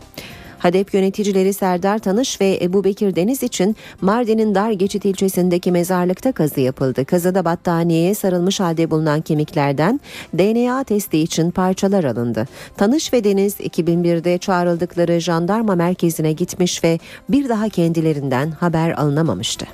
[0.60, 6.60] HADEP yöneticileri Serdar Tanış ve Ebu Bekir Deniz için Mardin'in Dar Geçit ilçesindeki mezarlıkta kazı
[6.60, 7.06] yapıldı.
[7.06, 10.00] Kazıda battaniyeye sarılmış halde bulunan kemiklerden
[10.38, 12.48] DNA testi için parçalar alındı.
[12.78, 17.00] Tanış ve Deniz 2001'de çağrıldıkları jandarma merkezine gitmiş ve
[17.30, 19.66] bir daha kendilerinden haber alınamamıştı.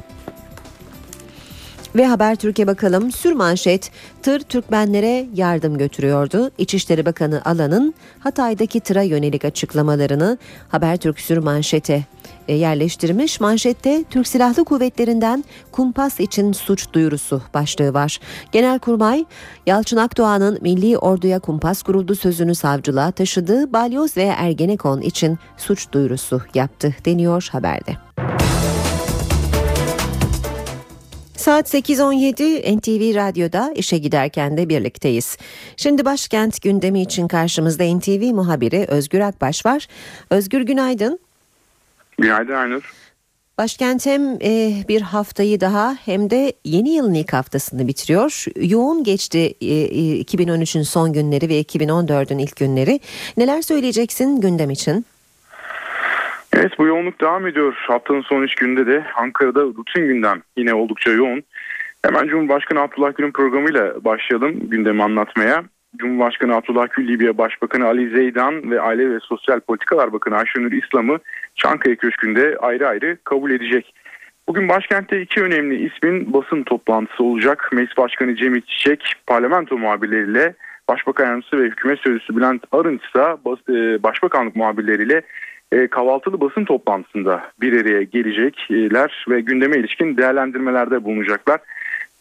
[1.96, 3.92] Ve Haber Türkiye bakalım sürmanşet
[4.24, 6.52] tır Türkmenlere yardım götürüyordu.
[6.58, 10.38] İçişleri Bakanı Alan'ın Hatay'daki tıra yönelik açıklamalarını
[10.70, 12.06] Habertürk sürmanşete
[12.48, 13.40] e, yerleştirmiş.
[13.40, 18.20] Manşette Türk Silahlı Kuvvetleri'nden kumpas için suç duyurusu başlığı var.
[18.52, 19.26] Genelkurmay
[19.66, 26.42] Yalçın Akdoğan'ın milli orduya kumpas kuruldu sözünü savcılığa taşıdığı Balyoz ve Ergenekon için suç duyurusu
[26.54, 27.98] yaptı deniyor haberde.
[31.40, 35.38] Saat 8.17 NTV Radyo'da işe giderken de birlikteyiz.
[35.78, 39.88] Şimdi başkent gündemi için karşımızda NTV muhabiri Özgür Akbaş var.
[40.30, 41.20] Özgür günaydın.
[42.18, 42.94] Günaydın Aynur.
[43.58, 48.46] Başkent hem e, bir haftayı daha hem de yeni yılın ilk haftasını bitiriyor.
[48.62, 53.00] Yoğun geçti e, 2013'ün son günleri ve 2014'ün ilk günleri.
[53.38, 55.06] Neler söyleyeceksin gündem için?
[56.54, 57.76] Evet bu yoğunluk devam ediyor.
[57.88, 61.44] Haftanın son üç günde de Ankara'da rutin gündem yine oldukça yoğun.
[62.06, 65.64] Hemen Cumhurbaşkanı Abdullah Gül'ün programıyla başlayalım gündemi anlatmaya.
[65.98, 71.20] Cumhurbaşkanı Abdullah Gül, Libya Başbakanı Ali Zeydan ve Aile ve Sosyal Politikalar Bakanı Ayşenur İslam'ı
[71.56, 73.94] Çankaya Köşkü'nde ayrı ayrı kabul edecek.
[74.48, 77.70] Bugün başkentte iki önemli ismin basın toplantısı olacak.
[77.74, 80.54] Meclis Başkanı Cemil Çiçek, parlamento muhabirleriyle
[80.90, 83.22] Başbakan Yardımcısı ve Hükümet Sözcüsü Bülent Arınç ise
[83.70, 85.22] e, Başbakanlık muhabirleriyle
[85.72, 91.60] e, kahvaltılı basın toplantısında bir araya gelecekler ve gündeme ilişkin değerlendirmelerde bulunacaklar.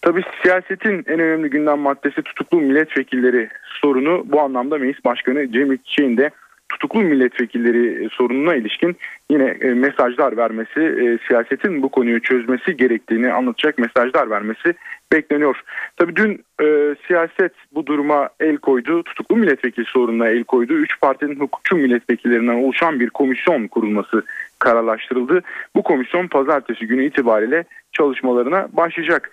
[0.02, 3.48] Tabi siyasetin en önemli gündem maddesi tutuklu milletvekilleri
[3.80, 6.30] sorunu bu anlamda Meclis Başkanı Cemil Çiçek'in de
[6.68, 8.96] tutuklu milletvekilleri sorununa ilişkin
[9.30, 14.74] yine e, mesajlar vermesi, e, siyasetin bu konuyu çözmesi gerektiğini anlatacak mesajlar vermesi
[15.12, 15.62] bekleniyor.
[15.96, 20.72] Tabii dün e, siyaset bu duruma el koydu, tutuklu milletvekili sorununa el koydu.
[20.72, 24.22] Üç partinin hukukçu milletvekillerinden oluşan bir komisyon kurulması
[24.58, 25.42] kararlaştırıldı.
[25.76, 29.30] Bu komisyon pazartesi günü itibariyle çalışmalarına başlayacak.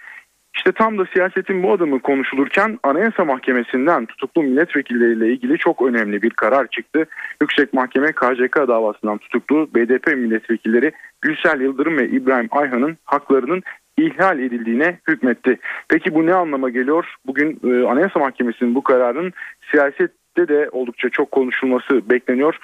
[0.55, 6.29] İşte tam da siyasetin bu adımı konuşulurken Anayasa Mahkemesi'nden tutuklu milletvekilleriyle ilgili çok önemli bir
[6.29, 7.05] karar çıktı.
[7.41, 10.91] Yüksek Mahkeme KCK davasından tutuklu BDP milletvekilleri
[11.21, 13.63] Gülsel Yıldırım ve İbrahim Ayhan'ın haklarının
[13.97, 15.59] ihlal edildiğine hükmetti.
[15.89, 17.15] Peki bu ne anlama geliyor?
[17.25, 19.33] Bugün e, Anayasa Mahkemesi'nin bu kararın
[19.71, 22.57] siyaset de oldukça çok konuşulması bekleniyor.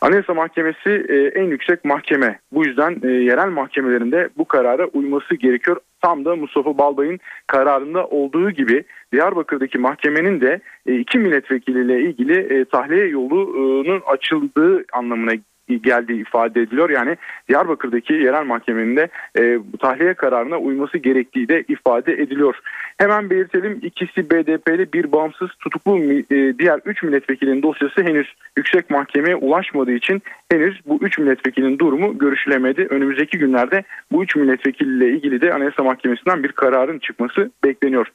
[0.00, 2.38] Anayasa Mahkemesi e, en yüksek mahkeme.
[2.52, 5.76] Bu yüzden e, yerel mahkemelerinde bu karara uyması gerekiyor.
[6.02, 13.06] Tam da Mustafa Balbay'ın kararında olduğu gibi Diyarbakır'daki mahkemenin de e, iki milletvekiliyle ilgili tahliye
[13.06, 15.32] yolunun açıldığı anlamına
[15.76, 16.90] geldiği ifade ediliyor.
[16.90, 17.16] Yani
[17.48, 19.08] Diyarbakır'daki yerel mahkemenin de
[19.38, 22.54] e, tahliye kararına uyması gerektiği de ifade ediliyor.
[22.98, 29.36] Hemen belirtelim ikisi BDP'li bir bağımsız tutuklu e, diğer 3 milletvekilinin dosyası henüz yüksek mahkemeye
[29.36, 32.86] ulaşmadığı için henüz bu 3 milletvekilinin durumu görüşülemedi.
[32.90, 38.06] Önümüzdeki günlerde bu 3 milletvekiliyle ilgili de Anayasa Mahkemesi'nden bir kararın çıkması bekleniyor.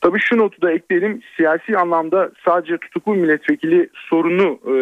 [0.00, 1.20] Tabii şu notu da ekleyelim.
[1.36, 4.74] Siyasi anlamda sadece tutuklu milletvekili sorunu e,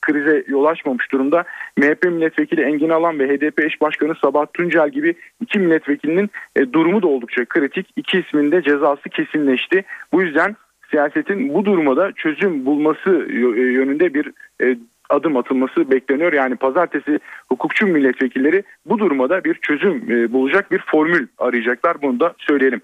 [0.00, 1.41] krize yol açmamış durumda.
[1.76, 7.02] MHP milletvekili Engin Alan ve HDP eş başkanı Sabahat Tuncel gibi iki milletvekilinin e, durumu
[7.02, 7.86] da oldukça kritik.
[7.96, 9.84] İki isminde cezası kesinleşti.
[10.12, 10.56] Bu yüzden
[10.90, 13.10] siyasetin bu durumda çözüm bulması
[13.54, 14.32] yönünde bir
[14.62, 14.76] e,
[15.10, 16.32] adım atılması bekleniyor.
[16.32, 17.18] Yani pazartesi
[17.48, 22.02] hukukçu milletvekilleri bu durumda bir çözüm e, bulacak bir formül arayacaklar.
[22.02, 22.80] Bunu da söyleyelim.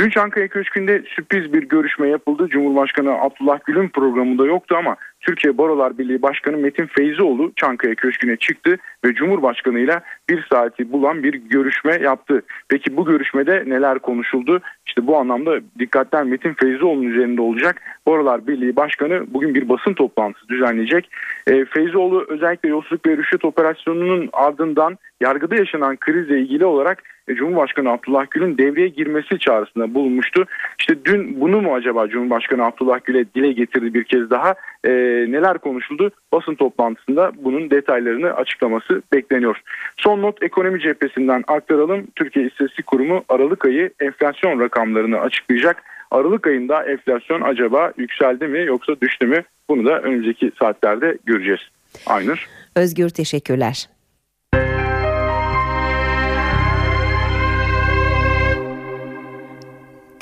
[0.00, 2.48] Dün Çankaya Köşkü'nde sürpriz bir görüşme yapıldı.
[2.48, 8.76] Cumhurbaşkanı Abdullah Gül'ün programında yoktu ama Türkiye Barolar Birliği Başkanı Metin Feyzioğlu Çankaya Köşkü'ne çıktı
[9.04, 12.42] ve Cumhurbaşkanı ile bir saati bulan bir görüşme yaptı.
[12.68, 14.60] Peki bu görüşmede neler konuşuldu?
[14.86, 17.80] İşte bu anlamda dikkatler Metin Feyzioğlu'nun üzerinde olacak.
[18.06, 21.10] Barolar Birliği Başkanı bugün bir basın toplantısı düzenleyecek.
[21.46, 28.26] E, Feyzoğlu özellikle yolsuzluk ve rüşvet operasyonunun ardından yargıda yaşanan krizle ilgili olarak Cumhurbaşkanı Abdullah
[28.30, 30.44] Gül'ün devreye girmesi çağrısında bulunmuştu.
[30.78, 34.54] İşte dün bunu mu acaba Cumhurbaşkanı Abdullah Gül'e dile getirdi bir kez daha?
[34.84, 34.90] E,
[35.28, 36.10] neler konuşuldu?
[36.32, 39.60] Basın toplantısında bunun detaylarını açıklaması bekleniyor.
[39.96, 42.06] Son not ekonomi cephesinden aktaralım.
[42.16, 45.82] Türkiye İstatistik Kurumu Aralık ayı enflasyon rakamlarını açıklayacak.
[46.10, 49.42] Aralık ayında enflasyon acaba yükseldi mi yoksa düştü mü?
[49.68, 51.60] Bunu da önümüzdeki saatlerde göreceğiz.
[52.06, 52.48] Aynur.
[52.76, 53.88] Özgür teşekkürler.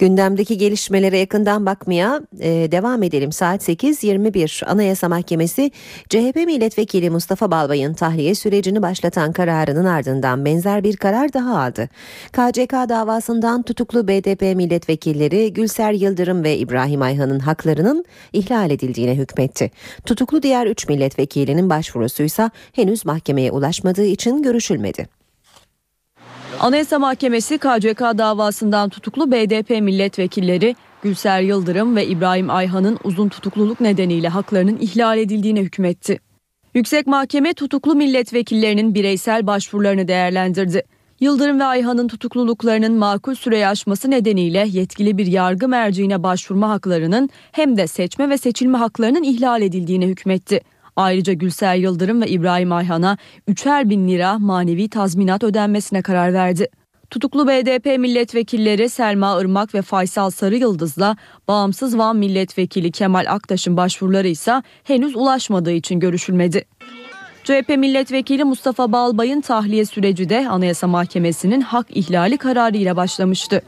[0.00, 3.32] Gündemdeki gelişmelere yakından bakmaya e, devam edelim.
[3.32, 5.70] Saat 8.21 Anayasa Mahkemesi
[6.08, 11.88] CHP Milletvekili Mustafa Balbay'ın tahliye sürecini başlatan kararının ardından benzer bir karar daha aldı.
[12.32, 19.70] KCK davasından tutuklu BDP milletvekilleri Gülser Yıldırım ve İbrahim Ayhan'ın haklarının ihlal edildiğine hükmetti.
[20.06, 25.19] Tutuklu diğer 3 milletvekilinin başvurusuysa henüz mahkemeye ulaşmadığı için görüşülmedi.
[26.60, 34.28] Anayasa Mahkemesi KCK davasından tutuklu BDP milletvekilleri Gülser Yıldırım ve İbrahim Ayhan'ın uzun tutukluluk nedeniyle
[34.28, 36.20] haklarının ihlal edildiğine hükmetti.
[36.74, 40.82] Yüksek Mahkeme tutuklu milletvekillerinin bireysel başvurularını değerlendirdi.
[41.20, 47.76] Yıldırım ve Ayhan'ın tutukluluklarının makul süreyi aşması nedeniyle yetkili bir yargı merciine başvurma haklarının hem
[47.76, 50.60] de seçme ve seçilme haklarının ihlal edildiğine hükmetti.
[51.00, 56.68] Ayrıca Gülser Yıldırım ve İbrahim Ayhan'a üçer bin lira manevi tazminat ödenmesine karar verdi.
[57.10, 61.16] Tutuklu BDP milletvekilleri Selma Irmak ve Faysal Sarı Yıldız'la
[61.48, 66.64] bağımsız Van milletvekili Kemal Aktaş'ın başvuruları ise henüz ulaşmadığı için görüşülmedi.
[67.44, 73.62] CHP milletvekili Mustafa Balbay'ın tahliye süreci de Anayasa Mahkemesi'nin hak ihlali kararıyla başlamıştı.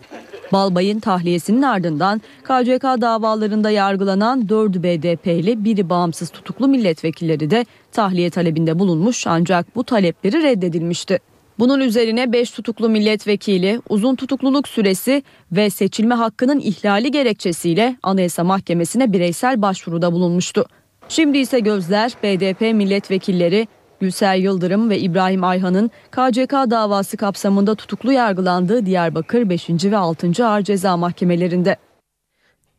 [0.53, 8.79] Balbay'ın tahliyesinin ardından KCK davalarında yargılanan 4'ü BDP'li biri bağımsız tutuklu milletvekilleri de tahliye talebinde
[8.79, 11.19] bulunmuş ancak bu talepleri reddedilmişti.
[11.59, 15.23] Bunun üzerine 5 tutuklu milletvekili uzun tutukluluk süresi
[15.53, 20.67] ve seçilme hakkının ihlali gerekçesiyle Anayasa Mahkemesi'ne bireysel başvuruda bulunmuştu.
[21.09, 23.69] Şimdi ise gözler BDP milletvekilleri
[24.03, 29.71] Gülser Yıldırım ve İbrahim Ayhan'ın KCK davası kapsamında tutuklu yargılandığı Diyarbakır 5.
[29.85, 30.47] ve 6.
[30.47, 31.77] Ağır Ceza Mahkemelerinde.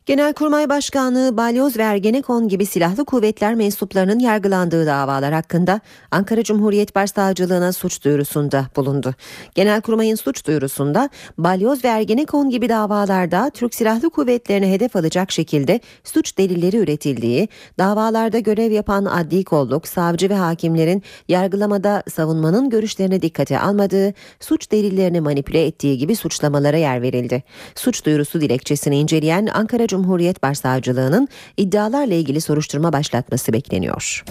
[0.05, 5.79] Genelkurmay Başkanlığı, Balyoz ve Ergenekon gibi silahlı kuvvetler mensuplarının yargılandığı davalar hakkında
[6.11, 9.15] Ankara Cumhuriyet Başsavcılığına suç duyurusunda bulundu.
[9.55, 16.37] Genelkurmay'ın suç duyurusunda Balyoz ve Ergenekon gibi davalarda Türk Silahlı Kuvvetlerine hedef alacak şekilde suç
[16.37, 17.47] delilleri üretildiği,
[17.77, 25.21] davalarda görev yapan adli kolluk, savcı ve hakimlerin yargılamada savunmanın görüşlerine dikkate almadığı, suç delillerini
[25.21, 27.43] manipüle ettiği gibi suçlamalara yer verildi.
[27.75, 31.27] Suç duyurusu dilekçesini inceleyen Ankara Cumhuriyet Başsavcılığının
[31.57, 34.23] iddialarla ilgili soruşturma başlatması bekleniyor.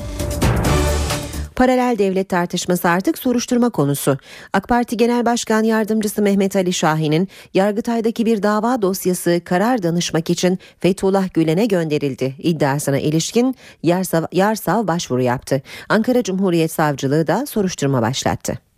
[1.57, 4.19] Paralel devlet tartışması artık soruşturma konusu.
[4.53, 10.59] AK Parti Genel Başkan Yardımcısı Mehmet Ali Şahin'in Yargıtay'daki bir dava dosyası karar danışmak için
[10.79, 15.63] Fethullah Gülen'e gönderildi iddiasına ilişkin Yarsav, Yarsav başvuru yaptı.
[15.89, 18.72] Ankara Cumhuriyet Savcılığı da soruşturma başlattı.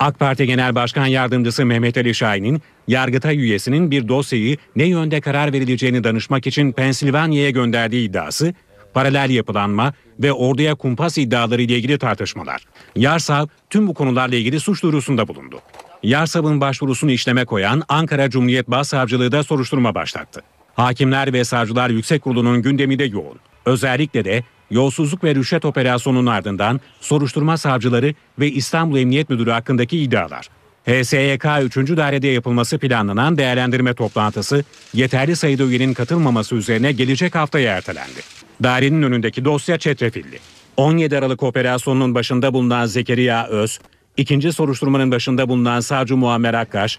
[0.00, 5.52] AK Parti Genel Başkan Yardımcısı Mehmet Ali Şahin'in Yargıtay üyesinin bir dosyayı ne yönde karar
[5.52, 8.54] verileceğini danışmak için Pensilvanya'ya gönderdiği iddiası,
[8.94, 12.62] paralel yapılanma ve orduya kumpas iddiaları ile ilgili tartışmalar.
[12.96, 15.60] Yarsav tüm bu konularla ilgili suç duyurusunda bulundu.
[16.02, 20.42] Yarsav'ın başvurusunu işleme koyan Ankara Cumhuriyet Başsavcılığı da soruşturma başlattı.
[20.74, 23.38] Hakimler ve Savcılar Yüksek Kurulu'nun gündemi de yoğun.
[23.66, 24.44] Özellikle de
[24.74, 30.48] yolsuzluk ve rüşvet operasyonunun ardından soruşturma savcıları ve İstanbul Emniyet Müdürü hakkındaki iddialar.
[30.86, 31.96] HSYK 3.
[31.96, 34.64] dairede yapılması planlanan değerlendirme toplantısı
[34.94, 38.20] yeterli sayıda üyenin katılmaması üzerine gelecek haftaya ertelendi.
[38.62, 40.38] Dairenin önündeki dosya çetrefilli.
[40.76, 43.78] 17 Aralık operasyonunun başında bulunan Zekeriya Öz,
[44.16, 46.98] ikinci soruşturmanın başında bulunan savcı Muammer Akkaş,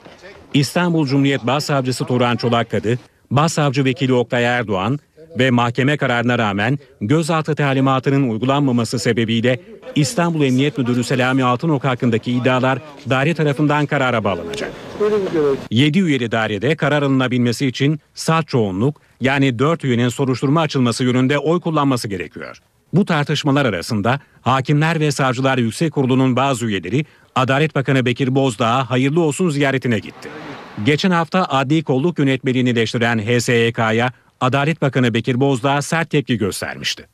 [0.54, 3.00] İstanbul Cumhuriyet Başsavcısı Turan Çolakkadı,
[3.32, 5.00] Başsavcı Vekili Oktay Erdoğan
[5.40, 9.60] ve mahkeme kararına rağmen gözaltı talimatının uygulanmaması sebebiyle
[9.96, 12.80] İstanbul Emniyet Müdürü Selami Altınok hakkındaki iddialar
[13.10, 14.72] daire tarafından karara bağlanacak.
[15.72, 21.60] 7 üyeli dairede karar alınabilmesi için salt çoğunluk yani 4 üyenin soruşturma açılması yönünde oy
[21.60, 22.60] kullanması gerekiyor.
[22.94, 27.06] Bu tartışmalar arasında Hakimler ve Savcılar Yüksek Kurulu'nun bazı üyeleri
[27.36, 30.30] Adalet Bakanı Bekir Bozdağ'a hayırlı olsun ziyaretine gitti.
[30.86, 34.12] Geçen hafta adli kolluk yönetmeliğini eleştiren HSYK'ya
[34.46, 37.08] Adalet Bakanı Bekir Bozdağ sert tepki göstermişti.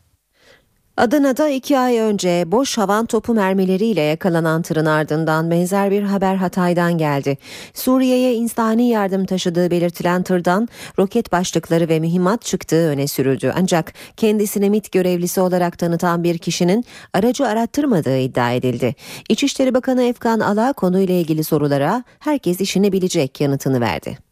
[0.98, 6.98] Adana'da iki ay önce boş havan topu mermileriyle yakalanan tırın ardından benzer bir haber Hatay'dan
[6.98, 7.38] geldi.
[7.74, 10.68] Suriye'ye insani yardım taşıdığı belirtilen tırdan
[11.00, 13.54] roket başlıkları ve mühimmat çıktığı öne sürüldü.
[13.58, 18.96] Ancak kendisini MIT görevlisi olarak tanıtan bir kişinin aracı arattırmadığı iddia edildi.
[19.30, 24.31] İçişleri Bakanı Efkan Ala konuyla ilgili sorulara herkes işini bilecek yanıtını verdi.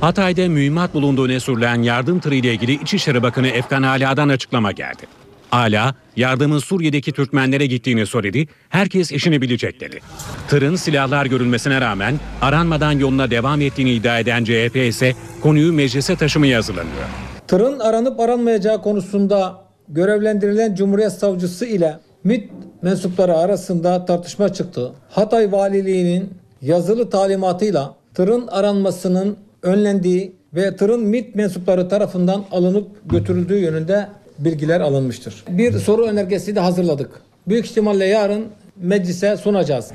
[0.00, 5.06] Hatay'da mühimmat bulunduğu öne sürülen yardım tırı ile ilgili İçişleri Bakanı Efkan Ala'dan açıklama geldi.
[5.52, 10.00] Ala, yardımın Suriye'deki Türkmenlere gittiğini söyledi, herkes işini bilecek dedi.
[10.48, 16.58] Tırın silahlar görülmesine rağmen aranmadan yoluna devam ettiğini iddia eden CHP ise konuyu meclise taşımaya
[16.58, 17.04] hazırlanıyor.
[17.48, 19.58] Tırın aranıp aranmayacağı konusunda
[19.88, 22.50] görevlendirilen Cumhuriyet Savcısı ile MİT
[22.82, 24.92] mensupları arasında tartışma çıktı.
[25.10, 26.30] Hatay Valiliği'nin
[26.62, 35.44] yazılı talimatıyla tırın aranmasının önlendiği ve tırın MİT mensupları tarafından alınıp götürüldüğü yönünde bilgiler alınmıştır.
[35.48, 37.10] Bir soru önergesi de hazırladık.
[37.48, 38.46] Büyük ihtimalle yarın
[38.76, 39.90] meclise sunacağız.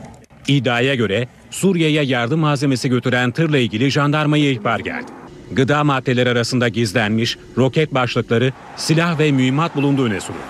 [0.48, 5.12] İddiaya göre Suriye'ye yardım malzemesi götüren tırla ilgili jandarmaya ihbar geldi.
[5.52, 10.42] Gıda maddeleri arasında gizlenmiş roket başlıkları, silah ve mühimmat bulunduğu öne sürüldü.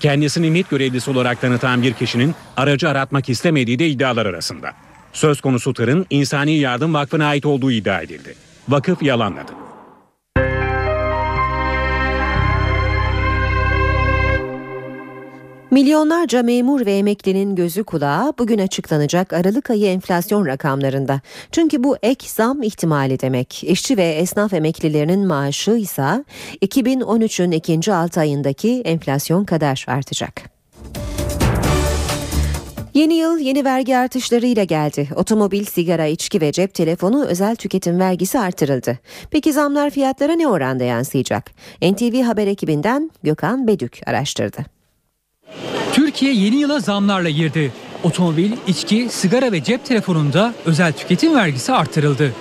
[0.00, 4.72] Kendisini MİT görevlisi olarak tanıtan bir kişinin aracı aratmak istemediği de iddialar arasında.
[5.12, 8.34] Söz konusu tırın İnsani Yardım Vakfı'na ait olduğu iddia edildi.
[8.70, 9.52] Vakıf yalanladı.
[15.70, 21.20] Milyonlarca memur ve emeklinin gözü kulağı bugün açıklanacak Aralık ayı enflasyon rakamlarında.
[21.52, 23.64] Çünkü bu ek zam ihtimali demek.
[23.64, 26.24] İşçi ve esnaf emeklilerinin maaşı ise
[26.62, 30.59] 2013'ün ikinci 6 ayındaki enflasyon kadar artacak.
[32.94, 35.08] Yeni yıl yeni vergi artışlarıyla geldi.
[35.16, 38.98] Otomobil, sigara, içki ve cep telefonu özel tüketim vergisi artırıldı.
[39.30, 41.50] Peki zamlar fiyatlara ne oranda yansıyacak?
[41.82, 44.58] NTV Haber ekibinden Gökhan Bedük araştırdı.
[45.92, 47.72] Türkiye yeni yıla zamlarla girdi.
[48.02, 52.34] Otomobil, içki, sigara ve cep telefonunda özel tüketim vergisi artırıldı.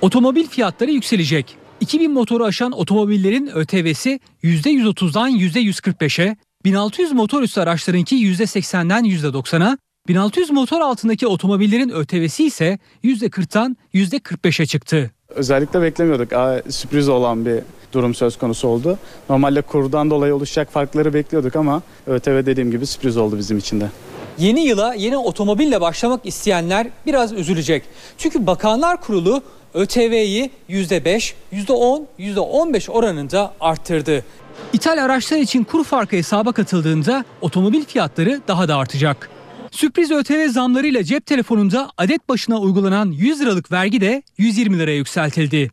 [0.00, 1.56] Otomobil fiyatları yükselecek.
[1.80, 9.78] 2000 motoru aşan otomobillerin ÖTV'si %130'dan %145'e, 1600 motor üstü araçlarınki %80'den %90'a,
[10.08, 15.10] 1600 motor altındaki otomobillerin ÖTV'si ise %40'tan %45'e çıktı.
[15.28, 16.32] Özellikle beklemiyorduk.
[16.32, 17.58] Aa, sürpriz olan bir
[17.92, 18.98] durum söz konusu oldu.
[19.30, 23.90] Normalde kurdan dolayı oluşacak farkları bekliyorduk ama ÖTV dediğim gibi sürpriz oldu bizim için de.
[24.38, 27.82] Yeni yıla yeni otomobille başlamak isteyenler biraz üzülecek.
[28.18, 29.42] Çünkü Bakanlar Kurulu
[29.74, 34.24] ÖTV'yi %5, %10, %15 oranında arttırdı.
[34.72, 39.30] İthal araçlar için kur farkı hesaba katıldığında otomobil fiyatları daha da artacak.
[39.76, 45.70] Sürpriz ÖTV zamlarıyla cep telefonunda adet başına uygulanan 100 liralık vergi de 120 liraya yükseltildi.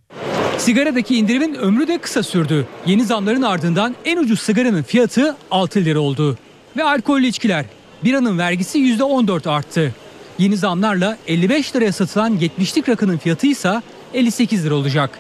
[0.58, 2.68] Sigaradaki indirimin ömrü de kısa sürdü.
[2.86, 6.38] Yeni zamların ardından en ucuz sigaranın fiyatı 6 lira oldu.
[6.78, 7.66] Ve alkollü içkiler.
[8.04, 9.96] Biranın vergisi %14 arttı.
[10.40, 13.82] Yeni zamlarla 55 liraya satılan 70'lik rakının fiyatı ise
[14.14, 15.20] 58 lira olacak.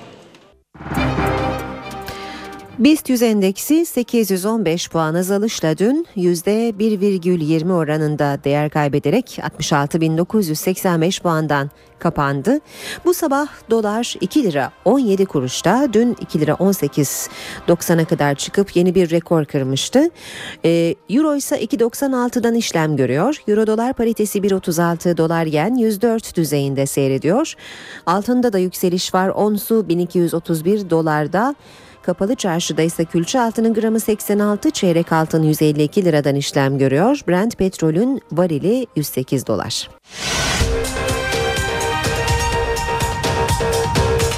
[2.79, 11.69] BIST 100 endeksi 815 puan azalışla dün %1,20 oranında değer kaybederek 66.985 puandan
[11.99, 12.59] kapandı.
[13.05, 19.09] Bu sabah dolar 2 lira 17 kuruşta dün 2 lira 18.90'a kadar çıkıp yeni bir
[19.09, 20.09] rekor kırmıştı.
[20.65, 23.37] Ee, Euro ise 2.96'dan işlem görüyor.
[23.47, 27.53] Euro dolar paritesi 1.36 dolar yen 104 düzeyinde seyrediyor.
[28.05, 29.29] Altında da yükseliş var.
[29.29, 31.55] Onsu 1231 dolarda.
[32.03, 37.19] Kapalı çarşıda ise külçe altının gramı 86, çeyrek altın 152 liradan işlem görüyor.
[37.27, 39.89] Brent petrolün varili 108 dolar.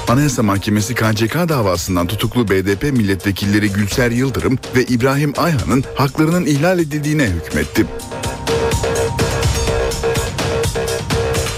[0.08, 7.26] Anayasa Mahkemesi KCK davasından tutuklu BDP milletvekilleri Gülser Yıldırım ve İbrahim Ayhan'ın haklarının ihlal edildiğine
[7.26, 7.86] hükmetti.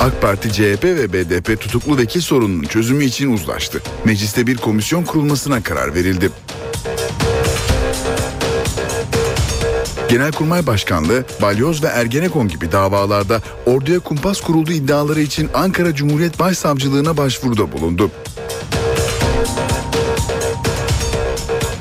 [0.08, 3.82] AK Parti, CHP ve BDP tutuklu vekil sorununun çözümü için uzlaştı.
[4.04, 6.30] Mecliste bir komisyon kurulmasına karar verildi.
[10.08, 17.16] Genelkurmay Başkanlığı, Balyoz ve Ergenekon gibi davalarda orduya kumpas kurulduğu iddiaları için Ankara Cumhuriyet Başsavcılığına
[17.16, 18.10] başvuruda bulundu.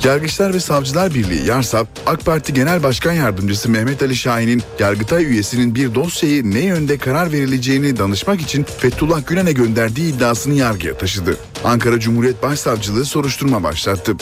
[0.04, 5.76] Yargıçlar ve Savcılar Birliği Yarsap, AK Parti Genel Başkan Yardımcısı Mehmet Ali Şahin'in Yargıtay üyesinin
[5.76, 11.38] bir dosyayı ne yönde karar verileceğini danışmak için Fethullah Gülen'e gönderdiği iddiasını yargıya taşıdı.
[11.64, 14.14] Ankara Cumhuriyet Başsavcılığı soruşturma başlattı.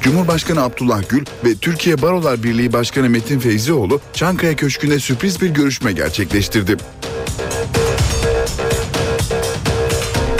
[0.00, 5.92] Cumhurbaşkanı Abdullah Gül ve Türkiye Barolar Birliği Başkanı Metin Feyzioğlu Çankaya Köşkü'nde sürpriz bir görüşme
[5.92, 6.76] gerçekleştirdi.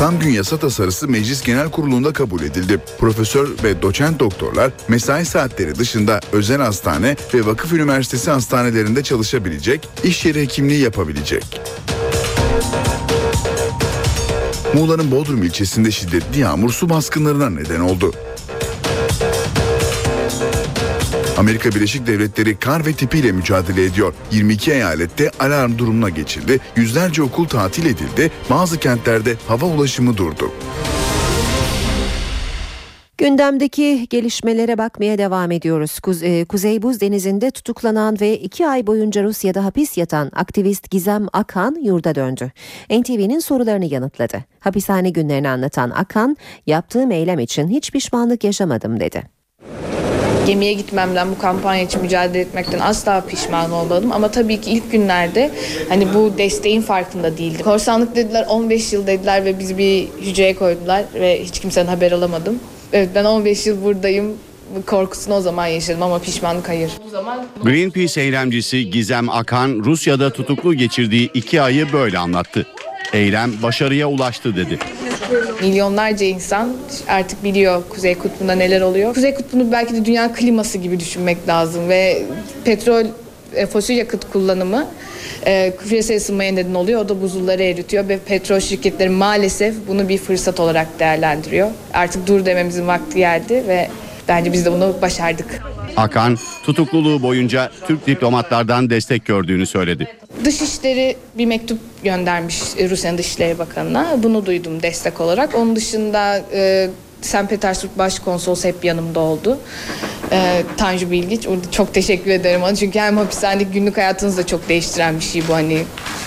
[0.01, 2.81] Tam gün yasa tasarısı Meclis Genel Kurulu'nda kabul edildi.
[2.99, 10.25] Profesör ve doçent doktorlar mesai saatleri dışında özel hastane ve vakıf üniversitesi hastanelerinde çalışabilecek, iş
[10.25, 11.61] yeri hekimliği yapabilecek.
[14.75, 18.13] Muğla'nın Bodrum ilçesinde şiddetli yağmur su baskınlarına neden oldu.
[21.41, 24.15] Amerika Birleşik Devletleri kar ve tipiyle mücadele ediyor.
[24.33, 26.61] 22 eyalette alarm durumuna geçildi.
[26.77, 28.31] Yüzlerce okul tatil edildi.
[28.51, 30.53] Bazı kentlerde hava ulaşımı durdu.
[33.19, 35.99] Gündemdeki gelişmelere bakmaya devam ediyoruz.
[35.99, 41.77] Kuze- Kuzey Buz Denizi'nde tutuklanan ve iki ay boyunca Rusya'da hapis yatan aktivist Gizem Akan
[41.83, 42.53] yurda döndü.
[42.91, 44.45] NTV'nin sorularını yanıtladı.
[44.61, 46.37] Hapishane günlerini anlatan Akan,
[46.67, 49.40] yaptığım eylem için hiç pişmanlık yaşamadım dedi.
[50.51, 54.13] Gemiye gitmemden, bu kampanya için mücadele etmekten asla pişman olmadım.
[54.13, 55.51] Ama tabii ki ilk günlerde
[55.89, 57.65] hani bu desteğin farkında değildim.
[57.65, 62.59] Korsanlık dediler, 15 yıl dediler ve bizi bir hücreye koydular ve hiç kimsenin haber alamadım.
[62.93, 64.37] Evet ben 15 yıl buradayım
[64.87, 66.91] korkusunu o zaman yaşadım ama pişmanlık hayır.
[67.07, 72.67] O zaman Greenpeace eylemcisi Gizem Akan Rusya'da tutuklu geçirdiği iki ayı böyle anlattı.
[73.13, 74.79] Eylem başarıya ulaştı dedi.
[75.63, 76.77] milyonlarca insan
[77.09, 79.15] artık biliyor Kuzey Kutbu'nda neler oluyor.
[79.15, 82.23] Kuzey Kutbu'nu belki de dünya kliması gibi düşünmek lazım ve
[82.65, 83.05] petrol
[83.55, 84.87] e, fosil yakıt kullanımı
[85.47, 87.01] e, küresel ısınmaya neden oluyor.
[87.05, 91.71] O da buzulları eritiyor ve petrol şirketleri maalesef bunu bir fırsat olarak değerlendiriyor.
[91.95, 93.89] Artık dur dememizin vakti geldi ve
[94.31, 95.47] bence biz de bunu başardık.
[95.97, 100.09] Akan tutukluluğu boyunca Türk diplomatlardan destek gördüğünü söyledi.
[100.45, 102.57] Dışişleri bir mektup göndermiş
[102.91, 104.23] Rusya'nın Dışişleri Bakanı'na.
[104.23, 105.55] Bunu duydum destek olarak.
[105.55, 106.91] Onun dışında e,
[107.23, 107.49] St.
[107.49, 109.59] Petersburg Başkonsolosu hep yanımda oldu.
[110.33, 111.47] E, Tanju Bilgiç.
[111.47, 112.75] Orada çok teşekkür ederim ona.
[112.75, 115.55] Çünkü hem hapishanedeki günlük hayatınızı da çok değiştiren bir şey bu.
[115.55, 115.83] Hani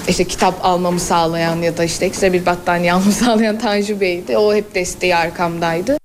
[0.07, 4.37] işte kitap almamı sağlayan ya da işte ekstra bir battaniye almamı sağlayan Tanju Bey'di.
[4.37, 6.02] O hep desteği arkamdaydı.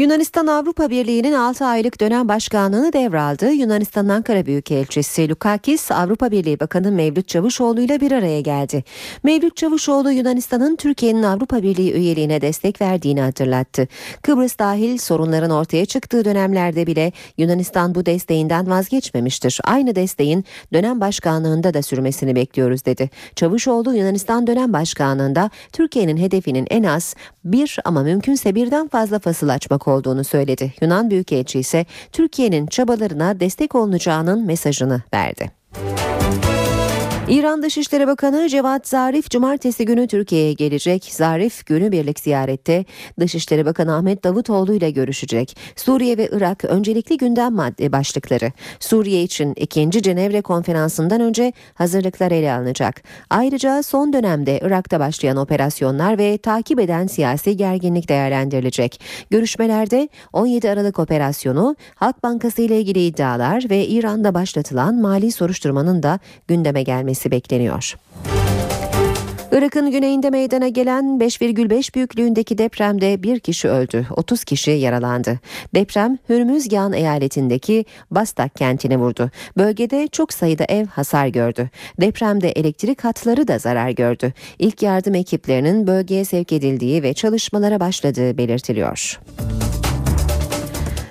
[0.00, 3.50] Yunanistan Avrupa Birliği'nin 6 aylık dönem başkanlığını devraldı.
[3.50, 8.84] Yunanistan Ankara Büyükelçisi Lukakis, Avrupa Birliği Bakanı Mevlüt Çavuşoğlu ile bir araya geldi.
[9.22, 13.88] Mevlüt Çavuşoğlu Yunanistan'ın Türkiye'nin Avrupa Birliği üyeliğine destek verdiğini hatırlattı.
[14.22, 19.60] Kıbrıs dahil sorunların ortaya çıktığı dönemlerde bile Yunanistan bu desteğinden vazgeçmemiştir.
[19.64, 23.10] Aynı desteğin dönem başkanlığında da sürmesini bekliyoruz dedi.
[23.36, 27.14] Çavuşoğlu Yunanistan dönem başkanlığında Türkiye'nin hedefinin en az
[27.44, 30.72] bir ama mümkünse birden fazla fasıl açmak olduğunu söyledi.
[30.80, 35.50] Yunan Büyükelçi ise Türkiye'nin çabalarına destek olunacağının mesajını verdi.
[37.30, 41.04] İran Dışişleri Bakanı Cevat Zarif cumartesi günü Türkiye'ye gelecek.
[41.04, 42.84] Zarif günübirlik ziyarette
[43.20, 45.56] Dışişleri Bakanı Ahmet Davutoğlu ile görüşecek.
[45.76, 48.52] Suriye ve Irak öncelikli gündem madde başlıkları.
[48.80, 49.90] Suriye için 2.
[49.90, 53.02] Cenevre konferansından önce hazırlıklar ele alınacak.
[53.30, 59.00] Ayrıca son dönemde Irak'ta başlayan operasyonlar ve takip eden siyasi gerginlik değerlendirilecek.
[59.30, 66.18] Görüşmelerde 17 Aralık operasyonu, Halk Bankası ile ilgili iddialar ve İran'da başlatılan mali soruşturmanın da
[66.48, 67.96] gündeme gelmesi bekleniyor.
[69.52, 75.38] Irak'ın güneyinde meydana gelen 5,5 büyüklüğündeki depremde bir kişi öldü, 30 kişi yaralandı.
[75.74, 79.30] Deprem Hürmüzgan eyaletindeki Bastak kentini vurdu.
[79.56, 81.70] Bölgede çok sayıda ev hasar gördü.
[82.00, 84.32] Depremde elektrik hatları da zarar gördü.
[84.58, 89.20] İlk yardım ekiplerinin bölgeye sevk edildiği ve çalışmalara başladığı belirtiliyor.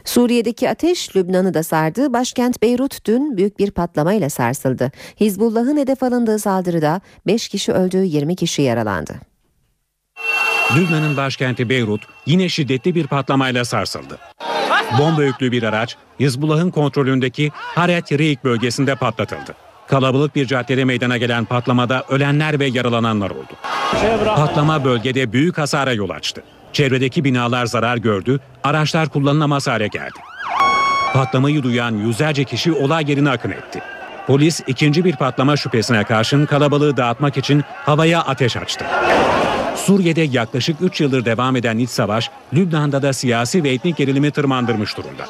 [0.09, 2.13] Suriye'deki ateş Lübnan'ı da sardı.
[2.13, 4.91] Başkent Beyrut dün büyük bir patlamayla sarsıldı.
[5.19, 9.15] Hizbullah'ın hedef alındığı saldırıda 5 kişi öldü, 20 kişi yaralandı.
[10.75, 14.17] Lübnan'ın başkenti Beyrut yine şiddetli bir patlamayla sarsıldı.
[14.99, 19.55] Bomba yüklü bir araç Hizbullah'ın kontrolündeki Haret Reik bölgesinde patlatıldı.
[19.87, 23.53] Kalabalık bir caddede meydana gelen patlamada ölenler ve yaralananlar oldu.
[24.25, 26.43] Patlama bölgede büyük hasara yol açtı.
[26.73, 30.19] Çevredeki binalar zarar gördü, araçlar kullanılamaz hale geldi.
[31.13, 33.81] Patlamayı duyan yüzlerce kişi olay yerine akın etti.
[34.27, 38.85] Polis ikinci bir patlama şüphesine karşın kalabalığı dağıtmak için havaya ateş açtı.
[39.75, 44.97] Suriye'de yaklaşık 3 yıldır devam eden iç savaş, Lübnan'da da siyasi ve etnik gerilimi tırmandırmış
[44.97, 45.25] durumda.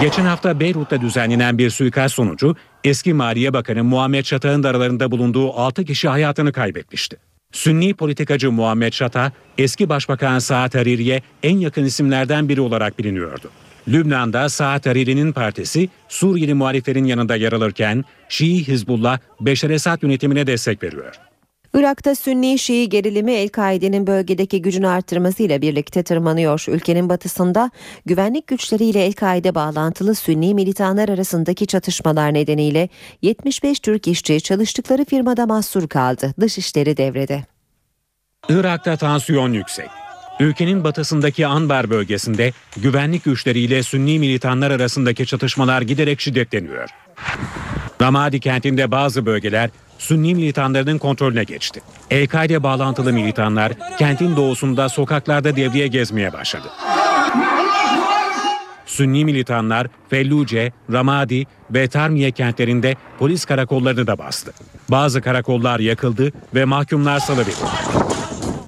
[0.00, 5.52] Geçen hafta Beyrut'ta düzenlenen bir suikast sonucu eski Maliye Bakanı Muhammed Şata'nın da aralarında bulunduğu
[5.52, 7.16] 6 kişi hayatını kaybetmişti.
[7.52, 13.50] Sünni politikacı Muhammed Şata, eski Başbakan Saad Hariri'ye en yakın isimlerden biri olarak biliniyordu.
[13.88, 20.82] Lübnan'da Saad Hariri'nin partisi Suriyeli muhaliflerin yanında yer alırken Şii Hizbullah Beşer Esad yönetimine destek
[20.82, 21.29] veriyor.
[21.74, 26.64] Irak'ta Sünni Şii gerilimi El-Kaide'nin bölgedeki gücünü artırmasıyla birlikte tırmanıyor.
[26.68, 27.70] Ülkenin batısında
[28.06, 32.88] güvenlik güçleriyle El-Kaide bağlantılı Sünni militanlar arasındaki çatışmalar nedeniyle
[33.22, 36.34] 75 Türk işçi çalıştıkları firmada mahsur kaldı.
[36.40, 37.44] Dışişleri devrede.
[38.48, 39.88] Irak'ta tansiyon yüksek.
[40.40, 46.88] Ülkenin batısındaki Anbar bölgesinde güvenlik güçleriyle Sünni militanlar arasındaki çatışmalar giderek şiddetleniyor.
[48.02, 49.70] Ramadi kentinde bazı bölgeler
[50.00, 51.80] Sünni militanlarının kontrolüne geçti.
[52.10, 56.68] El-Kaide bağlantılı militanlar kentin doğusunda sokaklarda devriye gezmeye başladı.
[58.86, 64.52] Sünni militanlar Felluce, Ramadi ve Tarmiye kentlerinde polis karakollarını da bastı.
[64.88, 67.54] Bazı karakollar yakıldı ve mahkumlar salıverildi.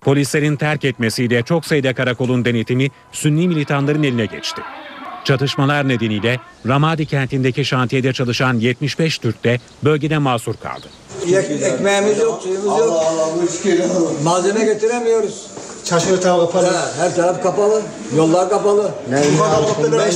[0.01, 4.63] Polislerin terk etmesiyle çok sayıda karakolun denetimi Sünni militanların eline geçti.
[5.25, 10.87] Çatışmalar nedeniyle Ramadi kentindeki şantiyede çalışan 75 Türk de bölgede mahsur kaldı.
[11.63, 14.23] ekmeğimiz yok, suyumuz yok.
[14.25, 15.47] Malzeme getiremiyoruz.
[15.85, 16.73] Çarşı tarafı kapalı.
[16.99, 17.83] her taraf kapalı.
[18.17, 18.91] Yollar kapalı.
[19.11, 19.17] Ne?
[19.99, 20.15] 5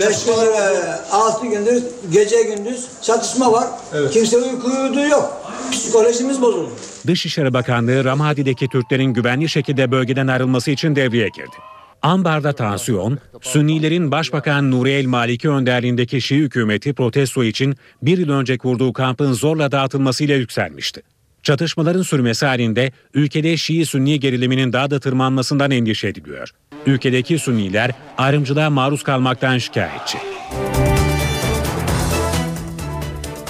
[0.00, 3.68] 5 gündür, 6 gündür gece gündüz çatışma var.
[4.12, 5.42] Kimse uyku uyuduğu yok.
[5.72, 6.70] Psikolojimiz bozuldu.
[7.06, 11.56] Dışişleri Bakanlığı Ramadi'deki Türklerin güvenli şekilde bölgeden ayrılması için devreye girdi.
[12.02, 18.58] Ambar'da tansiyon, Sünnilerin Başbakan Nuri El Maliki önderliğindeki Şii hükümeti protesto için bir yıl önce
[18.58, 21.02] kurduğu kampın zorla dağıtılmasıyla yükselmişti.
[21.42, 26.50] Çatışmaların sürmesi halinde ülkede Şii-Sünni geriliminin daha da tırmanmasından endişe ediliyor.
[26.86, 30.18] Ülkedeki Sünniler ayrımcılığa maruz kalmaktan şikayetçi.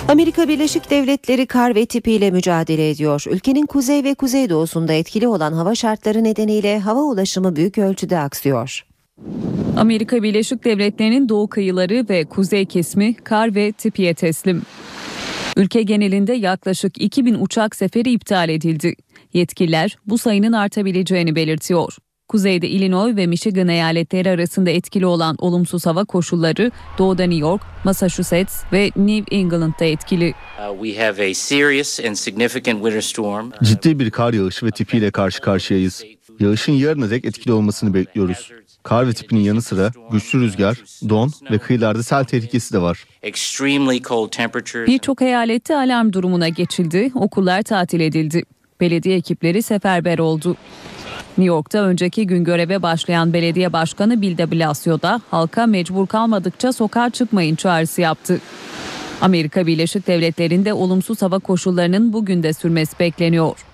[0.08, 3.24] Amerika Birleşik Devletleri kar ve tipiyle mücadele ediyor.
[3.30, 8.86] Ülkenin kuzey ve kuzeydoğusunda etkili olan hava şartları nedeniyle hava ulaşımı büyük ölçüde aksıyor.
[9.76, 14.62] Amerika Birleşik Devletleri'nin doğu kıyıları ve kuzey kesimi kar ve tipiye teslim.
[15.56, 18.94] Ülke genelinde yaklaşık 2000 uçak seferi iptal edildi.
[19.32, 21.96] Yetkililer bu sayının artabileceğini belirtiyor.
[22.28, 28.64] Kuzeyde Illinois ve Michigan eyaletleri arasında etkili olan olumsuz hava koşulları doğuda New York, Massachusetts
[28.72, 30.34] ve New England'da etkili.
[33.62, 36.04] Ciddi bir kar yağışı ve tipiyle karşı karşıyayız.
[36.40, 38.50] Yağışın yarına dek etkili olmasını bekliyoruz.
[38.82, 40.76] Kar ve tipinin yanı sıra güçlü rüzgar,
[41.08, 43.04] don ve kıyılarda sel tehlikesi de var.
[44.86, 48.42] Birçok eyalette alarm durumuna geçildi, okullar tatil edildi.
[48.80, 50.56] Belediye ekipleri seferber oldu.
[51.38, 56.72] New York'ta önceki gün göreve başlayan belediye başkanı Bill de Blasio da halka mecbur kalmadıkça
[56.72, 58.40] sokağa çıkmayın çağrısı yaptı.
[59.20, 63.64] Amerika Birleşik Devletleri'nde olumsuz hava koşullarının bugün de sürmesi bekleniyor.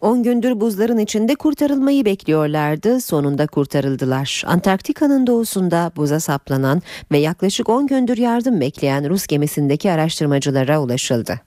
[0.00, 3.00] 10 gündür buzların içinde kurtarılmayı bekliyorlardı.
[3.00, 4.42] Sonunda kurtarıldılar.
[4.46, 6.82] Antarktika'nın doğusunda buza saplanan
[7.12, 11.40] ve yaklaşık 10 gündür yardım bekleyen Rus gemisindeki araştırmacılara ulaşıldı.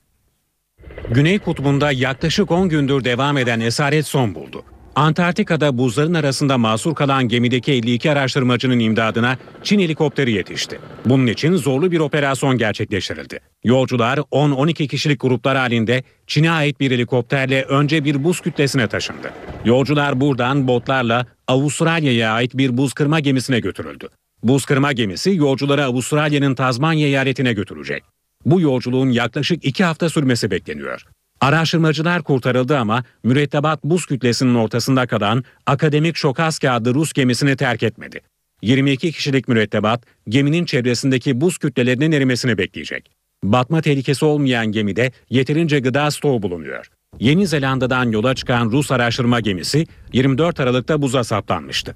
[1.09, 4.63] Güney kutbunda yaklaşık 10 gündür devam eden esaret son buldu.
[4.95, 10.79] Antarktika'da buzların arasında mahsur kalan gemideki 52 araştırmacının imdadına Çin helikopteri yetişti.
[11.05, 13.39] Bunun için zorlu bir operasyon gerçekleştirildi.
[13.63, 19.31] Yolcular 10-12 kişilik gruplar halinde Çin'e ait bir helikopterle önce bir buz kütlesine taşındı.
[19.65, 24.07] Yolcular buradan botlarla Avustralya'ya ait bir buz kırma gemisine götürüldü.
[24.43, 28.03] Buz kırma gemisi yolcuları Avustralya'nın Tazmanya eyaletine götürecek.
[28.45, 31.05] Bu yolculuğun yaklaşık iki hafta sürmesi bekleniyor.
[31.41, 38.21] Araştırmacılar kurtarıldı ama mürettebat buz kütlesinin ortasında kalan akademik Şokaski adlı Rus gemisini terk etmedi.
[38.61, 43.11] 22 kişilik mürettebat geminin çevresindeki buz kütlelerinin erimesini bekleyecek.
[43.43, 46.85] Batma tehlikesi olmayan gemide yeterince gıda stoğu bulunuyor.
[47.19, 51.95] Yeni Zelanda'dan yola çıkan Rus araştırma gemisi 24 Aralık'ta buza saplanmıştı.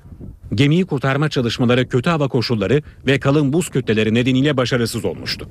[0.53, 5.47] Gemiyi kurtarma çalışmaları kötü hava koşulları ve kalın buz kütleleri nedeniyle başarısız olmuştu.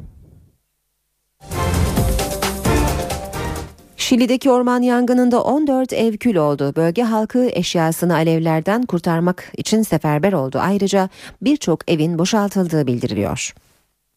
[4.12, 6.72] Şili'deki orman yangınında 14 ev kül oldu.
[6.76, 10.59] Bölge halkı eşyasını alevlerden kurtarmak için seferber oldu.
[10.60, 11.09] Ayrıca
[11.43, 13.55] birçok evin boşaltıldığı bildiriliyor.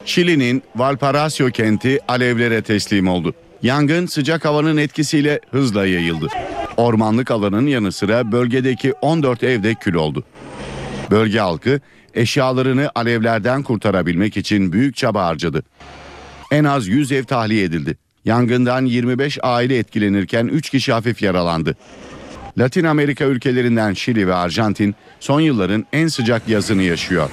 [0.05, 3.34] Şili'nin Valparaiso kenti alevlere teslim oldu.
[3.61, 6.27] Yangın sıcak havanın etkisiyle hızla yayıldı.
[6.77, 10.23] Ormanlık alanın yanı sıra bölgedeki 14 evde kül oldu.
[11.11, 11.80] Bölge halkı
[12.13, 15.63] eşyalarını alevlerden kurtarabilmek için büyük çaba harcadı.
[16.51, 18.05] En az 100 ev tahliye edildi.
[18.26, 21.76] Yangından 25 aile etkilenirken 3 kişi hafif yaralandı.
[22.57, 27.30] Latin Amerika ülkelerinden Şili ve Arjantin son yılların en sıcak yazını yaşıyor.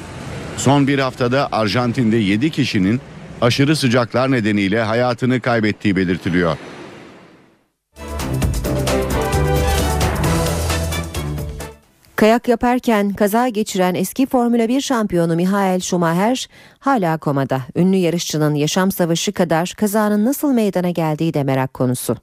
[0.56, 3.00] Son bir haftada Arjantin'de 7 kişinin
[3.40, 6.56] aşırı sıcaklar nedeniyle hayatını kaybettiği belirtiliyor.
[12.22, 17.62] Kayak yaparken kaza geçiren eski Formula 1 şampiyonu Michael Schumacher hala komada.
[17.76, 22.16] Ünlü yarışçının yaşam savaşı kadar kazanın nasıl meydana geldiği de merak konusu.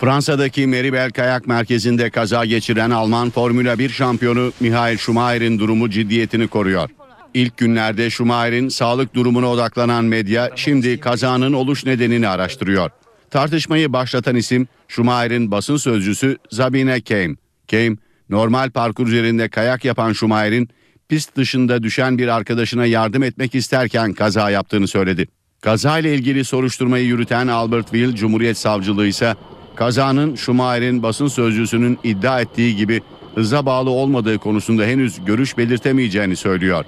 [0.00, 6.90] Fransa'daki Meribel Kayak Merkezi'nde kaza geçiren Alman Formula 1 şampiyonu Michael Schumacher'in durumu ciddiyetini koruyor.
[7.34, 12.90] İlk günlerde Schumacher'in sağlık durumuna odaklanan medya şimdi kazanın oluş nedenini araştırıyor.
[13.30, 17.38] Tartışmayı başlatan isim Schumacher'in basın sözcüsü Sabine Keim.
[17.66, 17.98] Keim,
[18.30, 20.68] Normal parkur üzerinde kayak yapan Schumacher'in
[21.08, 25.28] pist dışında düşen bir arkadaşına yardım etmek isterken kaza yaptığını söyledi.
[25.60, 29.34] Kaza ile ilgili soruşturmayı yürüten Albertville Cumhuriyet Savcılığı ise
[29.76, 33.00] kazanın Schumacher'in basın sözcüsünün iddia ettiği gibi
[33.34, 36.84] hıza bağlı olmadığı konusunda henüz görüş belirtemeyeceğini söylüyor.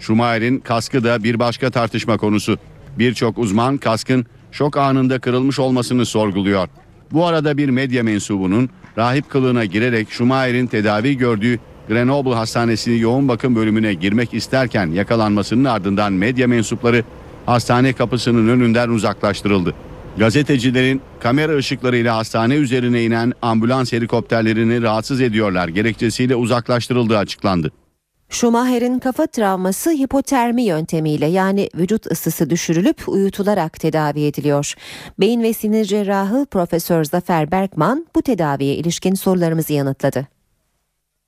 [0.00, 2.58] Schumacher'in kaskı da bir başka tartışma konusu.
[2.98, 6.68] Birçok uzman kaskın şok anında kırılmış olmasını sorguluyor.
[7.12, 11.58] Bu arada bir medya mensubunun rahip kılığına girerek Schumacher'in tedavi gördüğü
[11.88, 17.04] Grenoble Hastanesi yoğun bakım bölümüne girmek isterken yakalanmasının ardından medya mensupları
[17.46, 19.74] hastane kapısının önünden uzaklaştırıldı.
[20.18, 27.72] Gazetecilerin kamera ışıklarıyla hastane üzerine inen ambulans helikopterlerini rahatsız ediyorlar gerekçesiyle uzaklaştırıldığı açıklandı.
[28.30, 34.74] Schumacher'in kafa travması hipotermi yöntemiyle yani vücut ısısı düşürülüp uyutularak tedavi ediliyor.
[35.20, 40.26] Beyin ve sinir cerrahı Profesör Zafer Berkman bu tedaviye ilişkin sorularımızı yanıtladı.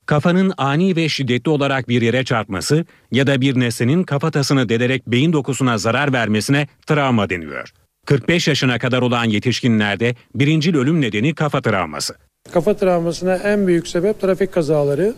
[0.07, 5.33] Kafanın ani ve şiddetli olarak bir yere çarpması ya da bir nesnenin kafatasını delerek beyin
[5.33, 7.73] dokusuna zarar vermesine travma deniyor.
[8.07, 12.15] 45 yaşına kadar olan yetişkinlerde birincil ölüm nedeni kafa travması.
[12.53, 15.15] Kafa travmasına en büyük sebep trafik kazaları,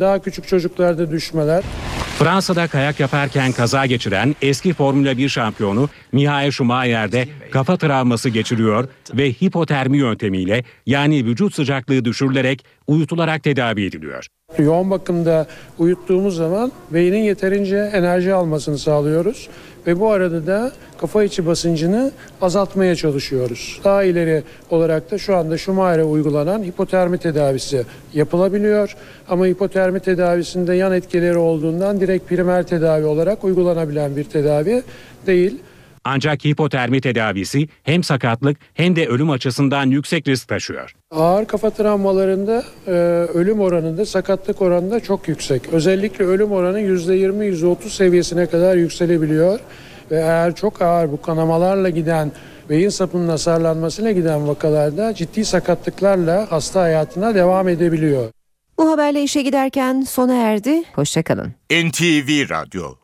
[0.00, 1.64] daha küçük çocuklarda düşmeler.
[2.18, 8.88] Fransa'da kayak yaparken kaza geçiren eski Formula 1 şampiyonu Michael Schumacher de kafa travması geçiriyor
[9.14, 14.26] ve hipotermi yöntemiyle yani vücut sıcaklığı düşürülerek uyutularak tedavi ediliyor.
[14.58, 15.46] Yoğun bakımda
[15.78, 19.48] uyuttuğumuz zaman beynin yeterince enerji almasını sağlıyoruz
[19.88, 22.12] ve bu arada da kafa içi basıncını
[22.42, 23.80] azaltmaya çalışıyoruz.
[23.84, 27.84] Daha ileri olarak da şu anda Schumacher'e uygulanan hipotermi tedavisi
[28.14, 28.96] yapılabiliyor.
[29.28, 34.82] Ama hipotermi tedavisinde yan etkileri olduğundan direkt primer tedavi olarak uygulanabilen bir tedavi
[35.26, 35.58] değil.
[36.10, 40.94] Ancak hipotermi tedavisi hem sakatlık hem de ölüm açısından yüksek risk taşıyor.
[41.10, 42.90] Ağır kafa travmalarında e,
[43.34, 45.68] ölüm oranında sakatlık oranında çok yüksek.
[45.72, 49.60] Özellikle ölüm oranı %20-%30 seviyesine kadar yükselebiliyor.
[50.10, 52.32] Ve eğer çok ağır bu kanamalarla giden
[52.70, 58.30] beyin sapının hasarlanmasıyla giden vakalarda ciddi sakatlıklarla hasta hayatına devam edebiliyor.
[58.78, 60.82] Bu haberle işe giderken sona erdi.
[60.94, 61.54] Hoşçakalın.
[61.70, 62.98] NTV Radyo